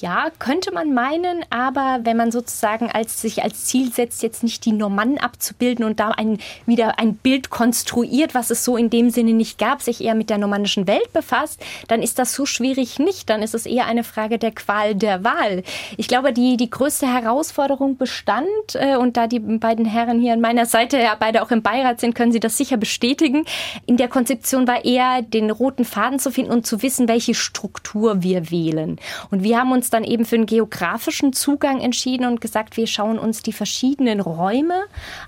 [0.00, 4.64] Ja, könnte man meinen, aber wenn man sozusagen als, sich als Ziel setzt, jetzt nicht
[4.64, 9.10] die Normannen abzubilden und da ein, wieder ein Bild konstruiert, was es so in dem
[9.10, 13.00] Sinne nicht gab, sich eher mit der normannischen Welt befasst, dann ist das so schwierig
[13.00, 13.28] nicht.
[13.28, 15.62] Dann ist es eher eine Frage der Qual der Wahl.
[15.98, 20.40] Ich glaube, die, die größte Herausforderung bestand, äh, und da die beiden Herren hier an
[20.40, 23.44] meiner Seite ja beide auch im Beirat sind, können sie das sicher bestätigen.
[23.84, 28.22] In der Konzeption war eher den roten Faden zu finden und zu wissen, welche Struktur
[28.22, 28.98] wir wählen.
[29.30, 32.86] Und wir haben uns uns dann eben für einen geografischen Zugang entschieden und gesagt, wir
[32.86, 34.84] schauen uns die verschiedenen Räume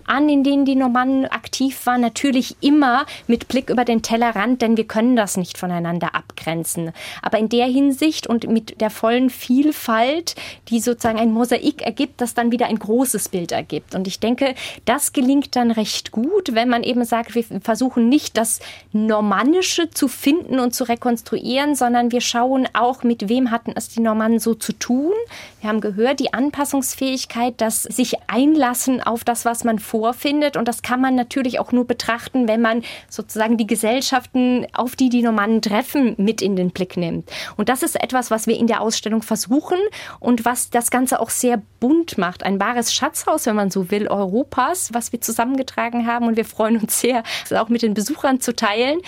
[0.06, 2.00] an, in denen die Normannen aktiv waren.
[2.00, 6.92] Natürlich immer mit Blick über den Tellerrand, denn wir können das nicht voneinander abgrenzen.
[7.20, 10.36] Aber in der Hinsicht und mit der vollen Vielfalt,
[10.68, 13.96] die sozusagen ein Mosaik ergibt, das dann wieder ein großes Bild ergibt.
[13.96, 18.36] Und ich denke, das gelingt dann recht gut, wenn man eben sagt, wir versuchen nicht
[18.36, 18.60] das
[18.92, 24.00] Normannische zu finden und zu rekonstruieren, sondern wir schauen auch, mit wem hatten es die
[24.00, 25.12] Normannen so zu tun.
[25.60, 30.56] Wir haben gehört, die Anpassungsfähigkeit, das sich einlassen auf das, was man vorfindet.
[30.56, 35.08] Und das kann man natürlich auch nur betrachten, wenn man sozusagen die Gesellschaften, auf die
[35.08, 37.30] die Normannen treffen, mit in den Blick nimmt.
[37.56, 39.78] Und das ist etwas, was wir in der Ausstellung versuchen
[40.20, 42.44] und was das Ganze auch sehr bunt macht.
[42.44, 46.26] Ein wahres Schatzhaus, wenn man so will, Europas, was wir zusammengetragen haben.
[46.26, 49.00] Und wir freuen uns sehr, das auch mit den Besuchern zu teilen.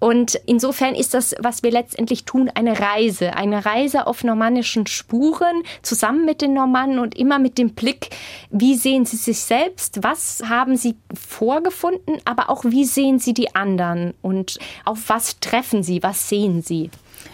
[0.00, 3.36] Und insofern ist das, was wir letztendlich tun, eine Reise.
[3.36, 4.22] Eine Reise auf
[4.74, 8.10] normannischen Spuren, zusammen mit den Normannen und immer mit dem Blick,
[8.50, 13.54] wie sehen sie sich selbst, was haben sie vorgefunden, aber auch wie sehen sie die
[13.54, 16.90] anderen und auf was treffen sie, was sehen sie.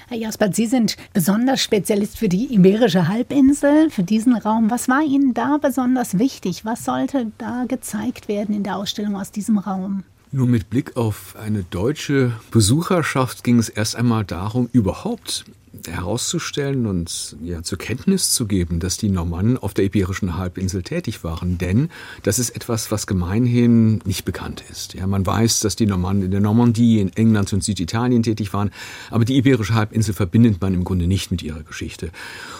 [0.09, 4.69] Herr Jasper, Sie sind besonders Spezialist für die Iberische Halbinsel, für diesen Raum.
[4.71, 6.65] Was war Ihnen da besonders wichtig?
[6.65, 10.03] Was sollte da gezeigt werden in der Ausstellung aus diesem Raum?
[10.33, 15.45] Nur mit Blick auf eine deutsche Besucherschaft ging es erst einmal darum, überhaupt
[15.87, 21.23] herauszustellen und ja, zur Kenntnis zu geben, dass die Normannen auf der Iberischen Halbinsel tätig
[21.23, 21.59] waren.
[21.59, 21.91] Denn
[22.23, 24.95] das ist etwas, was gemeinhin nicht bekannt ist.
[24.95, 28.71] Ja, man weiß, dass die Normannen in der Normandie, in England und Süditalien tätig waren,
[29.11, 32.11] aber die Iberische Halbinsel verbindet man im Grunde nicht mit ihrer Geschichte.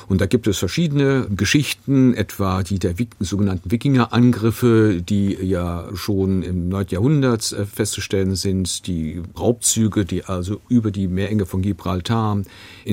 [0.09, 6.69] Und da gibt es verschiedene Geschichten, etwa die der sogenannten Wikingerangriffe, die ja schon im
[6.69, 6.87] 9.
[6.91, 12.43] Jahrhundert äh, festzustellen sind, die Raubzüge, die also über die Meerenge von Gibraltar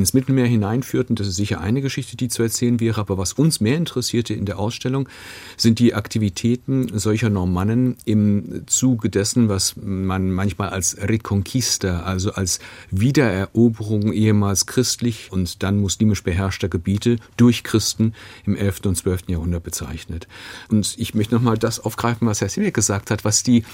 [0.07, 1.17] ins Mittelmeer hineinführten.
[1.17, 3.01] Das ist sicher eine Geschichte, die zu erzählen wäre.
[3.01, 5.09] Aber was uns mehr interessierte in der Ausstellung,
[5.57, 12.59] sind die Aktivitäten solcher Normannen im Zuge dessen, was man manchmal als Reconquista, also als
[12.89, 18.13] Wiedereroberung ehemals christlich und dann muslimisch beherrschter Gebiete durch Christen
[18.45, 18.81] im 11.
[18.85, 19.23] und 12.
[19.27, 20.29] Jahrhundert bezeichnet.
[20.69, 23.65] Und ich möchte nochmal das aufgreifen, was Herr Simiak gesagt hat, was die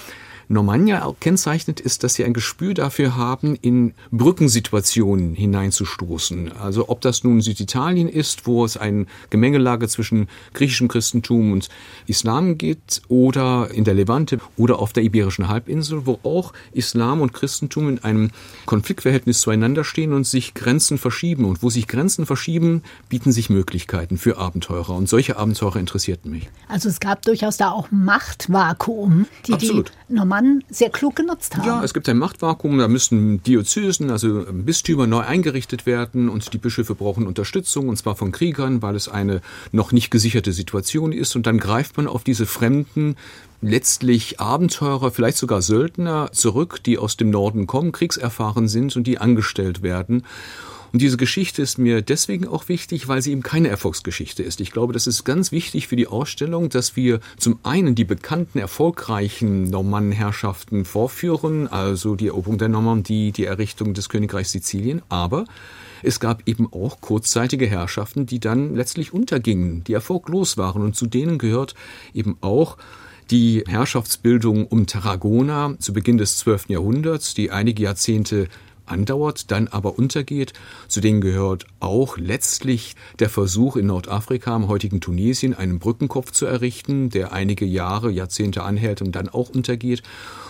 [0.48, 6.52] Normannia kennzeichnet, ist, dass sie ein Gespür dafür haben, in Brückensituationen hineinzustoßen.
[6.52, 11.68] Also ob das nun Süditalien ist, wo es eine Gemengelage zwischen griechischem Christentum und
[12.06, 17.32] Islam gibt, oder in der Levante oder auf der Iberischen Halbinsel, wo auch Islam und
[17.32, 18.30] Christentum in einem
[18.66, 21.44] Konfliktverhältnis zueinander stehen und sich Grenzen verschieben.
[21.44, 24.94] Und wo sich Grenzen verschieben, bieten sich Möglichkeiten für Abenteurer.
[24.94, 26.48] Und solche Abenteurer interessierten mich.
[26.68, 29.92] Also es gab durchaus da auch Machtvakuum, die Absolut.
[30.08, 31.66] die Normannen sehr klug genutzt haben.
[31.66, 36.58] Ja, es gibt ein Machtvakuum, da müssen Diözesen, also Bistümer neu eingerichtet werden und die
[36.58, 39.40] Bischöfe brauchen Unterstützung und zwar von Kriegern, weil es eine
[39.72, 43.16] noch nicht gesicherte Situation ist und dann greift man auf diese fremden
[43.60, 49.18] letztlich Abenteurer, vielleicht sogar Söldner zurück, die aus dem Norden kommen, kriegserfahren sind und die
[49.18, 50.24] angestellt werden.
[50.94, 54.60] Und diese Geschichte ist mir deswegen auch wichtig, weil sie eben keine Erfolgsgeschichte ist.
[54.60, 58.60] Ich glaube, das ist ganz wichtig für die Ausstellung, dass wir zum einen die bekannten,
[58.60, 65.46] erfolgreichen Normannenherrschaften vorführen, also die Eroberung der Normandie, die Errichtung des Königreichs Sizilien, aber
[66.04, 70.80] es gab eben auch kurzzeitige Herrschaften, die dann letztlich untergingen, die erfolglos waren.
[70.80, 71.74] Und zu denen gehört
[72.14, 72.76] eben auch
[73.32, 76.68] die Herrschaftsbildung um Tarragona zu Beginn des 12.
[76.68, 78.46] Jahrhunderts, die einige Jahrzehnte
[78.86, 80.52] andauert, dann aber untergeht.
[80.88, 86.46] Zu denen gehört auch letztlich der Versuch in Nordafrika, im heutigen Tunesien, einen Brückenkopf zu
[86.46, 90.02] errichten, der einige Jahre, Jahrzehnte anhält und dann auch untergeht.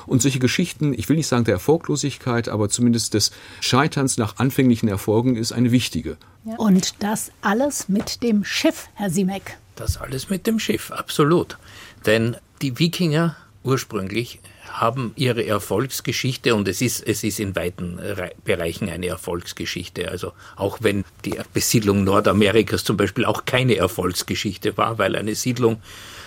[0.06, 4.88] Und solche Geschichten, ich will nicht sagen der Erfolglosigkeit, aber zumindest des Scheiterns nach anfänglichen
[4.88, 6.16] Erfolgen ist eine wichtige.
[6.44, 6.56] Ja.
[6.56, 9.56] Und das alles mit dem Schiff, Herr Simek.
[9.76, 11.58] Das alles mit dem Schiff, absolut.
[12.06, 14.40] Denn die Wikinger ursprünglich
[14.74, 17.98] haben ihre Erfolgsgeschichte und es ist, es ist in weiten
[18.44, 20.10] Bereichen eine Erfolgsgeschichte.
[20.10, 25.80] Also auch wenn die Besiedlung Nordamerikas zum Beispiel auch keine Erfolgsgeschichte war, weil eine Siedlung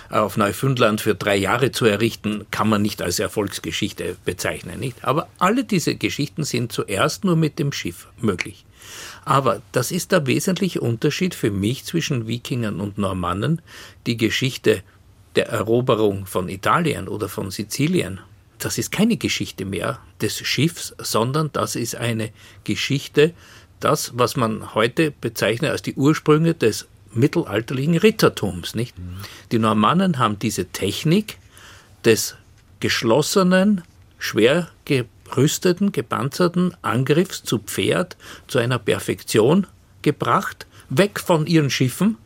[0.10, 4.80] auf Neufundland für drei Jahre zu errichten, kann man nicht als Erfolgsgeschichte bezeichnen.
[4.80, 5.04] Nicht?
[5.04, 8.66] Aber alle diese Geschichten sind zuerst nur mit dem Schiff möglich.
[9.26, 13.62] Aber das ist der wesentliche Unterschied für mich zwischen Wikingern und Normannen.
[14.06, 14.84] Die Geschichte
[15.36, 18.22] der Eroberung von Italien oder von Sizilien
[18.60, 22.32] das ist keine Geschichte mehr des Schiffs, sondern das ist eine
[22.64, 23.34] Geschichte,
[23.80, 28.98] das, was man heute bezeichnet als die Ursprünge des mittelalterlichen Rittertums, nicht?
[28.98, 29.18] Mhm.
[29.52, 31.38] Die Normannen haben diese Technik
[32.04, 32.36] des
[32.80, 33.84] geschlossenen,
[34.20, 38.18] schwer gerüsteten, gepanzerten Angriffs zu Pferd
[38.48, 39.68] zu einer Perfektion
[40.02, 42.18] gebracht, weg von ihren Schiffen,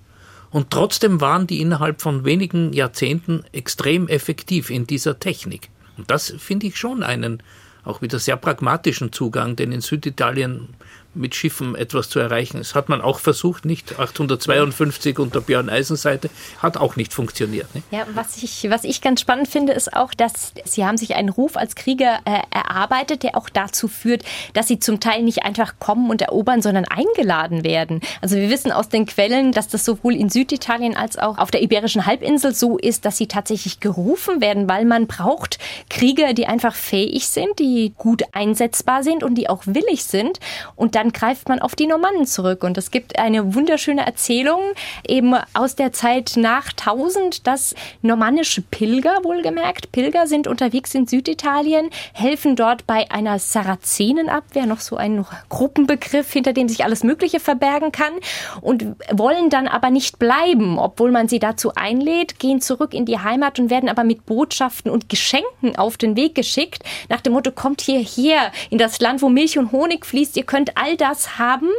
[0.51, 5.69] und trotzdem waren die innerhalb von wenigen Jahrzehnten extrem effektiv in dieser Technik.
[6.01, 7.43] Und das finde ich schon einen
[7.83, 10.69] auch wieder sehr pragmatischen Zugang, denn in Süditalien
[11.13, 12.57] mit Schiffen etwas zu erreichen.
[12.57, 17.73] Das hat man auch versucht, nicht 852 unter Björn Eisenseite, hat auch nicht funktioniert.
[17.75, 17.83] Ne?
[17.91, 21.29] Ja, was ich, was ich ganz spannend finde, ist auch, dass Sie haben sich einen
[21.29, 25.75] Ruf als Krieger äh, erarbeitet, der auch dazu führt, dass Sie zum Teil nicht einfach
[25.79, 28.01] kommen und erobern, sondern eingeladen werden.
[28.21, 31.61] Also wir wissen aus den Quellen, dass das sowohl in Süditalien als auch auf der
[31.61, 36.75] Iberischen Halbinsel so ist, dass sie tatsächlich gerufen werden, weil man braucht Krieger, die einfach
[36.75, 40.39] fähig sind, die gut einsetzbar sind und die auch willig sind.
[40.75, 42.63] Und dann greift man auf die Normannen zurück.
[42.63, 44.61] Und es gibt eine wunderschöne Erzählung
[45.07, 51.89] eben aus der Zeit nach 1000, dass normannische Pilger, wohlgemerkt, Pilger sind unterwegs in Süditalien,
[52.13, 57.91] helfen dort bei einer Sarazenenabwehr, noch so ein Gruppenbegriff, hinter dem sich alles Mögliche verbergen
[57.91, 58.13] kann
[58.61, 63.17] und wollen dann aber nicht bleiben, obwohl man sie dazu einlädt, gehen zurück in die
[63.17, 67.51] Heimat und werden aber mit Botschaften und Geschenken auf den Weg geschickt, nach dem Motto,
[67.51, 71.69] kommt hierher in das Land, wo Milch und Honig fließt, ihr könnt all das haben,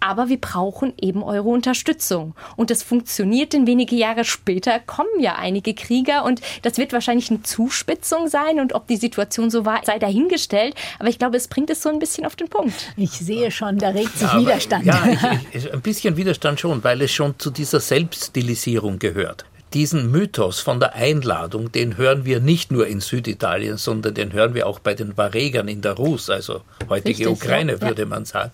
[0.00, 2.34] aber wir brauchen eben eure Unterstützung.
[2.56, 7.30] Und das funktioniert, denn wenige Jahre später kommen ja einige Krieger und das wird wahrscheinlich
[7.30, 10.74] eine Zuspitzung sein und ob die Situation so war, sei dahingestellt.
[10.98, 12.74] Aber ich glaube, es bringt es so ein bisschen auf den Punkt.
[12.96, 14.84] Ich sehe schon, da regt sich ja, Widerstand.
[14.84, 15.08] ja,
[15.52, 20.60] ich, ich, ein bisschen Widerstand schon, weil es schon zu dieser Selbststilisierung gehört diesen Mythos
[20.60, 24.78] von der Einladung, den hören wir nicht nur in Süditalien, sondern den hören wir auch
[24.78, 27.80] bei den Varegern in der Rus, also heutige Richtig, Ukraine, ja.
[27.80, 28.52] würde man sagen.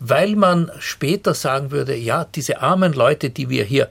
[0.00, 3.88] Weil man später sagen würde, ja, diese armen Leute, die wir hier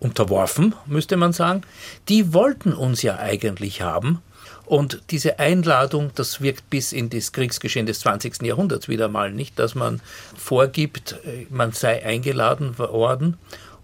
[0.00, 1.62] unterworfen, müsste man sagen,
[2.08, 4.22] die wollten uns ja eigentlich haben.
[4.64, 8.42] Und diese Einladung, das wirkt bis in das Kriegsgeschehen des 20.
[8.42, 10.00] Jahrhunderts wieder mal nicht, dass man
[10.36, 13.38] vorgibt, äh, man sei eingeladen worden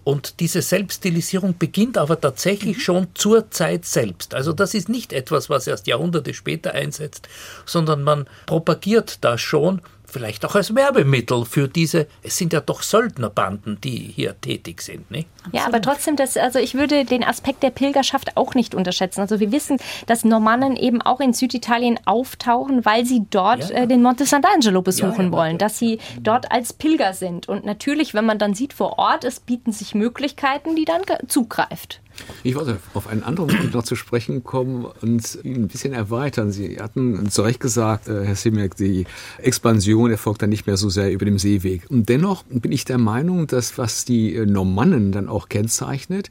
[0.04, 2.80] und diese Selbststilisierung beginnt aber tatsächlich mhm.
[2.80, 4.34] schon zur Zeit selbst.
[4.34, 7.28] Also das ist nicht etwas, was erst Jahrhunderte später einsetzt,
[7.64, 9.80] sondern man propagiert das schon
[10.14, 15.10] vielleicht auch als Werbemittel für diese, es sind ja doch Söldnerbanden, die hier tätig sind.
[15.10, 15.28] Nicht?
[15.52, 19.20] Ja, aber trotzdem, das, also ich würde den Aspekt der Pilgerschaft auch nicht unterschätzen.
[19.20, 23.82] Also wir wissen, dass Normannen eben auch in Süditalien auftauchen, weil sie dort ja.
[23.82, 27.48] äh, den Monte Sant'Angelo besuchen ja, ja, wollen, dass sie dort als Pilger sind.
[27.48, 32.00] Und natürlich, wenn man dann sieht vor Ort, es bieten sich Möglichkeiten, die dann zugreift.
[32.42, 36.52] Ich wollte auf einen anderen Punkt noch zu sprechen kommen und ihn ein bisschen erweitern.
[36.52, 39.06] Sie hatten zu Recht gesagt, äh, Herr Simek, die
[39.38, 41.90] Expansion erfolgt dann nicht mehr so sehr über dem Seeweg.
[41.90, 46.30] Und dennoch bin ich der Meinung, dass was die äh, Normannen dann auch kennzeichnet,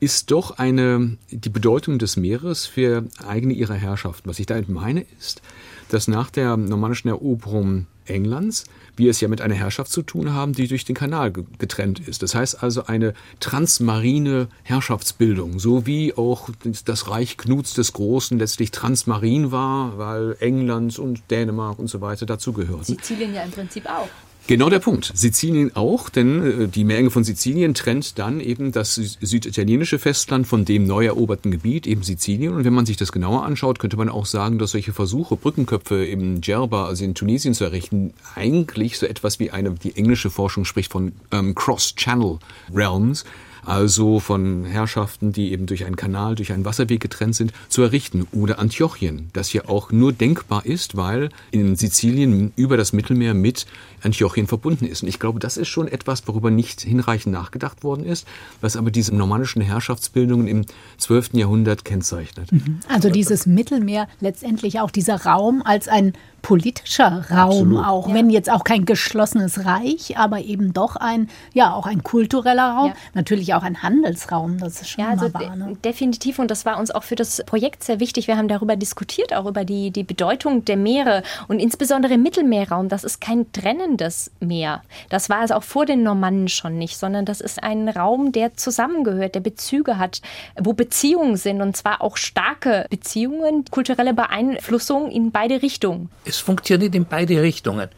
[0.00, 4.26] ist doch eine, die Bedeutung des Meeres für eigene ihre Herrschaft.
[4.26, 5.42] Was ich damit meine ist,
[5.88, 8.64] dass nach der normannischen Eroberung Englands
[8.96, 12.22] wir es ja mit einer Herrschaft zu tun haben, die durch den Kanal getrennt ist.
[12.22, 16.50] Das heißt also eine transmarine Herrschaftsbildung, so wie auch
[16.84, 22.26] das Reich Knuts des Großen letztlich transmarin war, weil England und Dänemark und so weiter
[22.26, 22.84] dazugehörten.
[22.84, 24.08] Sizilien ja im Prinzip auch.
[24.48, 25.12] Genau der Punkt.
[25.14, 30.64] Sizilien auch, denn äh, die Meerenge von Sizilien trennt dann eben das süditalienische Festland von
[30.64, 32.54] dem neu eroberten Gebiet, eben Sizilien.
[32.54, 36.04] Und wenn man sich das genauer anschaut, könnte man auch sagen, dass solche Versuche, Brückenköpfe
[36.04, 40.64] im Djerba, also in Tunesien zu errichten, eigentlich so etwas wie eine, die englische Forschung
[40.64, 42.38] spricht von ähm, Cross-Channel
[42.74, 43.24] Realms,
[43.64, 48.26] also von Herrschaften, die eben durch einen Kanal, durch einen Wasserweg getrennt sind, zu errichten.
[48.32, 53.66] Oder Antiochien, das ja auch nur denkbar ist, weil in Sizilien über das Mittelmeer mit
[54.02, 55.02] Antiochien verbunden ist.
[55.02, 58.26] Und ich glaube, das ist schon etwas, worüber nicht hinreichend nachgedacht worden ist,
[58.60, 60.64] was aber diese normannischen Herrschaftsbildungen im
[60.98, 61.34] 12.
[61.34, 62.50] Jahrhundert kennzeichnet.
[62.52, 62.80] Mhm.
[62.88, 67.86] Also dieses Mittelmeer, letztendlich auch dieser Raum als ein politischer Raum Absolut.
[67.86, 68.14] auch, ja.
[68.14, 72.88] wenn jetzt auch kein geschlossenes Reich, aber eben doch ein, ja, auch ein kultureller Raum,
[72.88, 72.94] ja.
[73.14, 75.76] natürlich auch ein Handelsraum, das ist schon ja, also wahr, ne?
[75.84, 78.26] definitiv und das war uns auch für das Projekt sehr wichtig.
[78.26, 82.88] Wir haben darüber diskutiert, auch über die, die Bedeutung der Meere und insbesondere im Mittelmeerraum.
[82.88, 83.50] Das ist kein
[83.92, 84.82] trennendes Meer.
[85.08, 88.54] Das war es auch vor den Normannen schon nicht, sondern das ist ein Raum, der
[88.54, 90.20] zusammengehört, der Bezüge hat,
[90.58, 96.94] wo Beziehungen sind und zwar auch starke Beziehungen, kulturelle Beeinflussung in beide Richtungen es funktioniert
[96.94, 97.88] in beide Richtungen.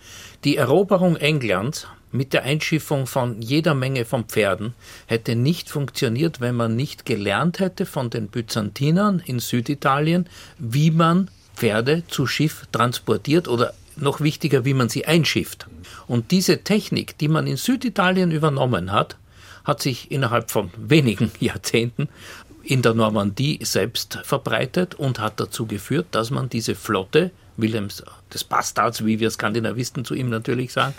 [0.44, 4.74] Die Eroberung Englands mit der Einschiffung von jeder Menge von Pferden
[5.06, 10.28] hätte nicht funktioniert, wenn man nicht gelernt hätte von den Byzantinern in Süditalien,
[10.58, 15.66] wie man Pferde zu Schiff transportiert oder noch wichtiger, wie man sie einschifft.
[16.06, 19.16] Und diese Technik, die man in Süditalien übernommen hat,
[19.64, 22.08] hat sich innerhalb von wenigen Jahrzehnten
[22.62, 28.42] in der Normandie selbst verbreitet und hat dazu geführt, dass man diese Flotte Wilhelms des
[28.42, 30.94] Bastards, wie wir Skandinavisten zu ihm natürlich sagen.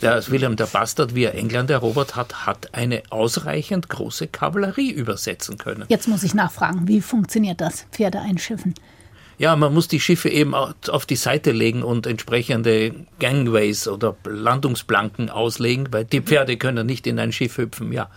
[0.00, 5.58] Der Wilhelm der Bastard, wie er England erobert hat, hat eine ausreichend große Kavallerie übersetzen
[5.58, 5.84] können.
[5.88, 8.74] Jetzt muss ich nachfragen, wie funktioniert das, Pferde einschiffen?
[9.40, 15.30] Ja, man muss die Schiffe eben auf die Seite legen und entsprechende Gangways oder Landungsplanken
[15.30, 18.10] auslegen, weil die Pferde können nicht in ein Schiff hüpfen, ja.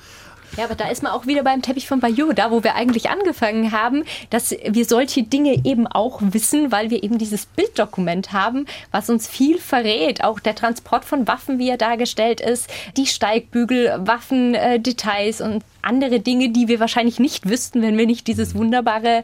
[0.58, 3.10] Ja, aber da ist man auch wieder beim Teppich von Bayeux, da wo wir eigentlich
[3.10, 8.66] angefangen haben, dass wir solche Dinge eben auch wissen, weil wir eben dieses Bilddokument haben,
[8.92, 10.26] was uns viel verrät.
[10.26, 16.20] Auch der Transport von Waffen, wie er dargestellt ist, die Steigbügel, Waffendetails äh, und andere
[16.20, 19.24] Dinge, die wir wahrscheinlich nicht wüssten, wenn wir nicht dieses wunderbare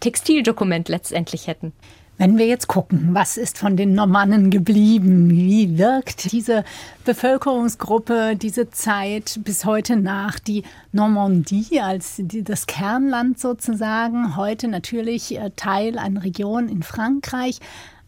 [0.00, 1.72] Textildokument letztendlich hätten.
[2.20, 5.30] Wenn wir jetzt gucken, was ist von den Normannen geblieben?
[5.30, 6.64] Wie wirkt diese
[7.06, 10.38] Bevölkerungsgruppe, diese Zeit bis heute nach?
[10.38, 17.58] Die Normandie als die, das Kernland sozusagen, heute natürlich äh, Teil einer Region in Frankreich,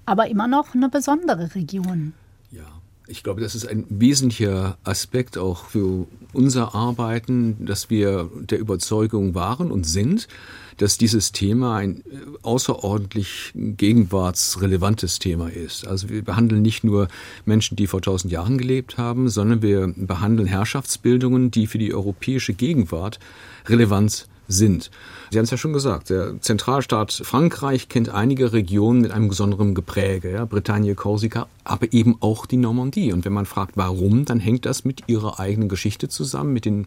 [0.05, 2.13] aber immer noch eine besondere Region.
[2.51, 2.67] Ja.
[3.09, 9.35] Ich glaube, das ist ein wesentlicher Aspekt auch für unser Arbeiten, dass wir der Überzeugung
[9.35, 10.29] waren und sind,
[10.77, 12.03] dass dieses Thema ein äh,
[12.43, 15.87] außerordentlich gegenwartsrelevantes Thema ist.
[15.87, 17.09] Also wir behandeln nicht nur
[17.45, 22.55] Menschen, die vor tausend Jahren gelebt haben, sondern wir behandeln Herrschaftsbildungen, die für die europäische
[22.55, 23.19] Gegenwart
[23.67, 24.91] relevant sind.
[25.31, 29.75] Sie haben es ja schon gesagt, der Zentralstaat Frankreich kennt einige Regionen mit einem besonderen
[29.75, 33.13] Gepräge, ja, Bretagne, Korsika, aber eben auch die Normandie.
[33.13, 36.87] Und wenn man fragt, warum, dann hängt das mit ihrer eigenen Geschichte zusammen, mit den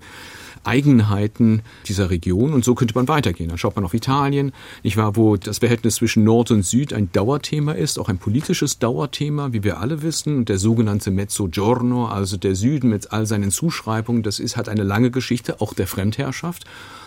[0.65, 2.53] Eigenheiten dieser Region.
[2.53, 3.49] Und so könnte man weitergehen.
[3.49, 4.51] Dann schaut man auf Italien,
[4.83, 8.79] nicht wahr, wo das Verhältnis zwischen Nord und Süd ein Dauerthema ist, auch ein politisches
[8.79, 10.37] Dauerthema, wie wir alle wissen.
[10.37, 14.83] Und der sogenannte Mezzogiorno, also der Süden mit all seinen Zuschreibungen, das ist, hat eine
[14.83, 16.65] lange Geschichte, auch der Fremdherrschaft.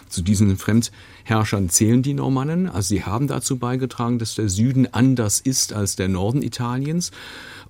[0.09, 2.69] Zu diesen Fremdherrschern zählen die Normannen.
[2.69, 7.11] Also sie haben dazu beigetragen, dass der Süden anders ist als der Norden Italiens.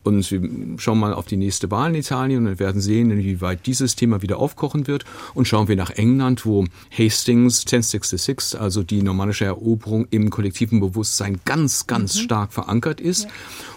[0.03, 3.97] Und wir schauen mal auf die nächste Wahl in Italien und werden sehen, inwieweit dieses
[3.97, 5.05] Thema wieder aufkochen wird.
[5.35, 11.41] Und schauen wir nach England, wo Hastings 1066, also die normannische Eroberung im kollektiven Bewusstsein
[11.45, 12.21] ganz, ganz mhm.
[12.21, 13.31] stark verankert ist ja.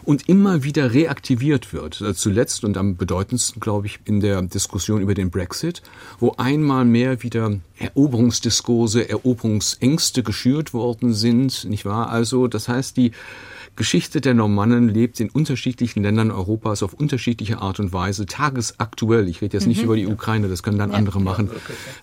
[0.03, 2.03] und immer wieder reaktiviert wird.
[2.15, 5.81] Zuletzt und am bedeutendsten, glaube ich, in der Diskussion über den Brexit,
[6.19, 12.09] wo einmal mehr wieder Eroberungsdiskurse, Eroberungsängste geschürt worden sind, nicht wahr?
[12.09, 13.11] Also, das heißt, die
[13.75, 19.27] Geschichte der Normannen lebt in unterschiedlichen Ländern Europas auf unterschiedliche Art und Weise, tagesaktuell.
[19.27, 19.85] Ich rede jetzt nicht mhm.
[19.85, 20.97] über die Ukraine, das können dann ja.
[20.97, 21.49] andere machen,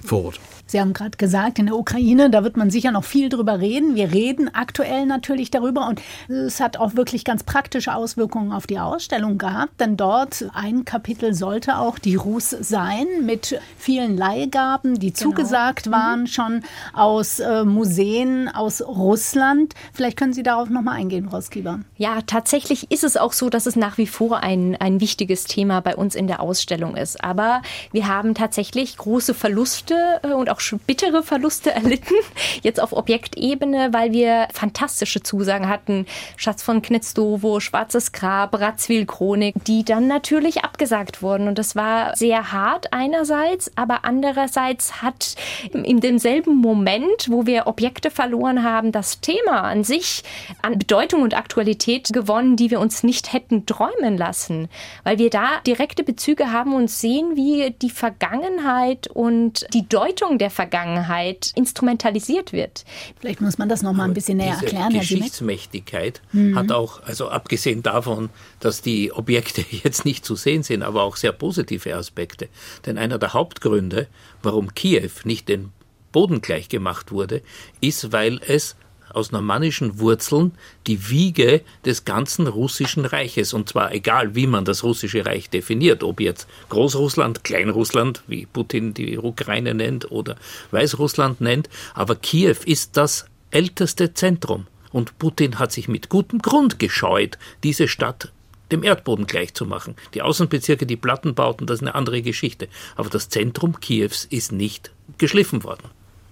[0.04, 0.40] vor Ort.
[0.68, 3.94] Sie haben gerade gesagt, in der Ukraine, da wird man sicher noch viel drüber reden.
[3.94, 8.78] Wir reden aktuell natürlich darüber und es hat auch wirklich ganz praktische Auswirkungen auf die
[8.78, 15.12] Ausstellung gehabt, denn dort ein Kapitel sollte auch die Rus sein mit vielen Leihgaben, die
[15.12, 15.30] genau.
[15.30, 15.90] zugesagt mhm.
[15.92, 16.62] waren, schon
[16.92, 19.74] aus äh, Museen aus Russland.
[19.94, 21.80] Vielleicht können Sie darauf noch mal eingehen, Frau Skieber.
[21.96, 25.80] Ja, tatsächlich ist es auch so, dass es nach wie vor ein, ein wichtiges Thema
[25.80, 27.24] bei uns in der Ausstellung ist.
[27.24, 32.14] Aber wir haben tatsächlich große Verluste äh, und auch auch bittere Verluste erlitten,
[32.62, 36.06] jetzt auf Objektebene, weil wir fantastische Zusagen hatten.
[36.36, 41.48] Schatz von Knitzdowo, Schwarzes Grab, Ratzwil-Chronik, die dann natürlich abgesagt wurden.
[41.48, 45.34] Und das war sehr hart einerseits, aber andererseits hat
[45.72, 50.22] in demselben Moment, wo wir Objekte verloren haben, das Thema an sich
[50.62, 54.68] an Bedeutung und Aktualität gewonnen, die wir uns nicht hätten träumen lassen.
[55.04, 60.47] Weil wir da direkte Bezüge haben und sehen, wie die Vergangenheit und die Deutung der
[60.48, 62.86] der Vergangenheit instrumentalisiert wird.
[63.20, 64.92] Vielleicht muss man das noch mal ein bisschen näher erklären.
[64.92, 66.56] Herr Geschichtsmächtigkeit mhm.
[66.56, 68.30] hat auch, also abgesehen davon,
[68.60, 72.48] dass die Objekte jetzt nicht zu sehen sind, aber auch sehr positive Aspekte.
[72.86, 74.08] Denn einer der Hauptgründe,
[74.42, 75.70] warum Kiew nicht den
[76.12, 77.42] Boden gleich gemacht wurde,
[77.82, 78.74] ist, weil es
[79.12, 80.52] aus normannischen Wurzeln
[80.86, 83.52] die Wiege des ganzen russischen Reiches.
[83.52, 88.94] Und zwar egal, wie man das russische Reich definiert, ob jetzt Großrussland, Kleinrussland, wie Putin
[88.94, 90.36] die Ukraine nennt, oder
[90.70, 91.68] Weißrussland nennt.
[91.94, 94.66] Aber Kiew ist das älteste Zentrum.
[94.90, 98.32] Und Putin hat sich mit gutem Grund gescheut, diese Stadt
[98.72, 99.96] dem Erdboden gleichzumachen.
[100.14, 102.68] Die Außenbezirke, die Plattenbauten, das ist eine andere Geschichte.
[102.96, 105.88] Aber das Zentrum Kiews ist nicht geschliffen worden.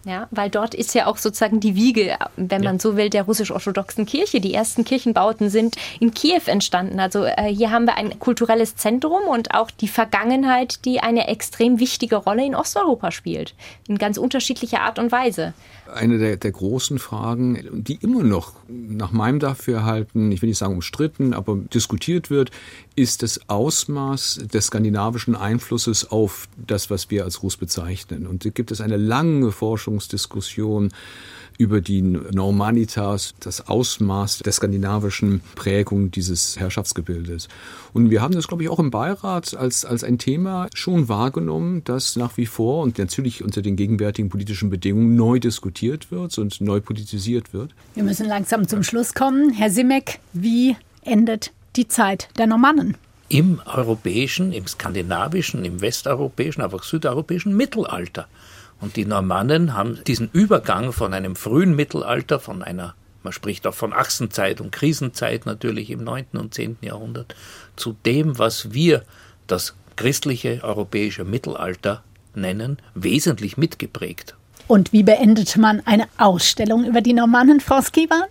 [0.07, 2.78] Ja, weil dort ist ja auch sozusagen die Wiege, wenn man ja.
[2.78, 4.40] so will, der russisch-orthodoxen Kirche.
[4.40, 7.00] Die ersten Kirchenbauten sind in Kiew entstanden.
[7.00, 11.80] Also äh, hier haben wir ein kulturelles Zentrum und auch die Vergangenheit, die eine extrem
[11.80, 13.54] wichtige Rolle in Osteuropa spielt.
[13.88, 15.54] In ganz unterschiedlicher Art und Weise
[15.95, 20.74] eine der, der großen Fragen, die immer noch nach meinem Dafürhalten, ich will nicht sagen
[20.74, 22.51] umstritten, aber diskutiert wird,
[22.95, 28.26] ist das Ausmaß des skandinavischen Einflusses auf das, was wir als Russ bezeichnen.
[28.26, 30.93] Und da gibt es eine lange Forschungsdiskussion
[31.59, 37.48] über die Normanitas, das Ausmaß der skandinavischen Prägung dieses Herrschaftsgebildes.
[37.92, 41.82] Und wir haben das, glaube ich, auch im Beirat als, als ein Thema schon wahrgenommen,
[41.84, 46.61] das nach wie vor und natürlich unter den gegenwärtigen politischen Bedingungen neu diskutiert wird und
[46.61, 47.70] neu politisiert wird.
[47.94, 49.50] Wir müssen langsam zum Schluss kommen.
[49.52, 52.96] Herr Simek, wie endet die Zeit der Normannen?
[53.28, 58.28] Im europäischen, im skandinavischen, im westeuropäischen, aber auch südeuropäischen Mittelalter.
[58.81, 63.74] Und die Normannen haben diesen Übergang von einem frühen Mittelalter, von einer, man spricht auch
[63.74, 66.27] von Achsenzeit und Krisenzeit natürlich im 9.
[66.35, 66.79] und 10.
[66.83, 67.35] Jahrhundert,
[67.74, 69.03] zu dem, was wir
[69.47, 72.03] das christliche europäische Mittelalter
[72.35, 74.36] nennen, wesentlich mitgeprägt.
[74.68, 78.26] Und wie beendet man eine Ausstellung über die Normannen, Frau Skieber?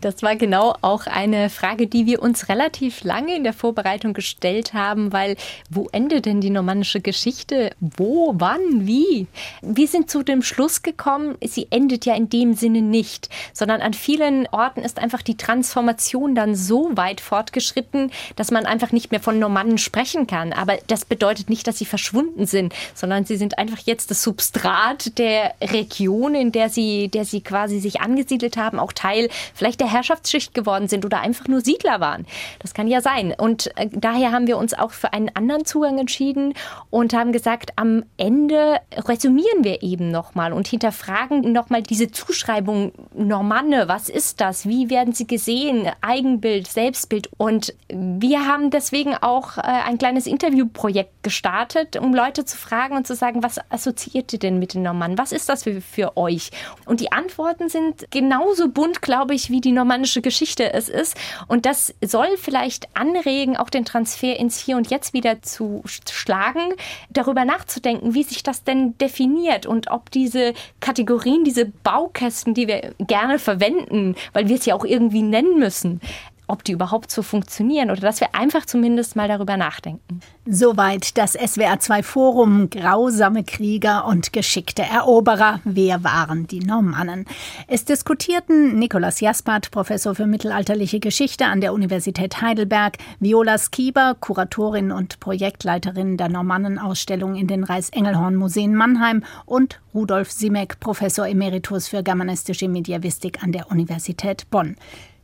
[0.00, 4.74] Das war genau auch eine Frage, die wir uns relativ lange in der Vorbereitung gestellt
[4.74, 5.36] haben, weil
[5.70, 7.70] wo endet denn die normannische Geschichte?
[7.78, 9.28] Wo, wann, wie?
[9.62, 13.94] Wir sind zu dem Schluss gekommen, sie endet ja in dem Sinne nicht, sondern an
[13.94, 19.20] vielen Orten ist einfach die Transformation dann so weit fortgeschritten, dass man einfach nicht mehr
[19.20, 20.52] von Normannen sprechen kann.
[20.52, 25.16] Aber das bedeutet nicht, dass sie verschwunden sind, sondern sie sind einfach jetzt das Substrat
[25.18, 29.92] der Region, in der sie, der sie quasi sich angesiedelt haben, auch Teil vielleicht der
[29.92, 32.26] Herrschaftsschicht geworden sind oder einfach nur Siedler waren.
[32.60, 33.34] Das kann ja sein.
[33.36, 36.54] Und äh, daher haben wir uns auch für einen anderen Zugang entschieden
[36.90, 43.88] und haben gesagt, am Ende resümieren wir eben nochmal und hinterfragen nochmal diese Zuschreibung Normanne,
[43.88, 44.66] was ist das?
[44.66, 45.88] Wie werden sie gesehen?
[46.00, 47.28] Eigenbild, Selbstbild.
[47.36, 53.06] Und wir haben deswegen auch äh, ein kleines Interviewprojekt gestartet, um Leute zu fragen und
[53.06, 55.18] zu sagen, was assoziiert ihr denn mit den Normannen?
[55.18, 56.50] Was ist das für, für euch?
[56.84, 61.16] Und die Antworten sind genauso bunt, glaube ich, wie die normannische Geschichte es ist.
[61.48, 66.74] Und das soll vielleicht anregen, auch den Transfer ins Hier und Jetzt wieder zu schlagen,
[67.10, 72.94] darüber nachzudenken, wie sich das denn definiert und ob diese Kategorien, diese Baukästen, die wir
[73.00, 76.00] gerne verwenden, weil wir es ja auch irgendwie nennen müssen,
[76.46, 80.20] ob die überhaupt so funktionieren oder dass wir einfach zumindest mal darüber nachdenken.
[80.46, 85.60] Soweit das SWR2 Forum Grausame Krieger und geschickte Eroberer.
[85.64, 87.24] Wer waren die Normannen?
[87.66, 94.92] Es diskutierten Nikolaus Jaspert, Professor für mittelalterliche Geschichte an der Universität Heidelberg, Viola Skieber, Kuratorin
[94.92, 102.68] und Projektleiterin der Normannenausstellung in den Reichsengelhorn-Museen Mannheim und Rudolf Simek, Professor Emeritus für germanistische
[102.68, 104.76] Mediavistik an der Universität Bonn.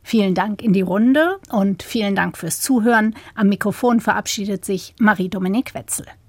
[0.03, 3.15] Vielen Dank in die Runde und vielen Dank fürs Zuhören.
[3.35, 6.05] Am Mikrofon verabschiedet sich Marie-Dominique Wetzel.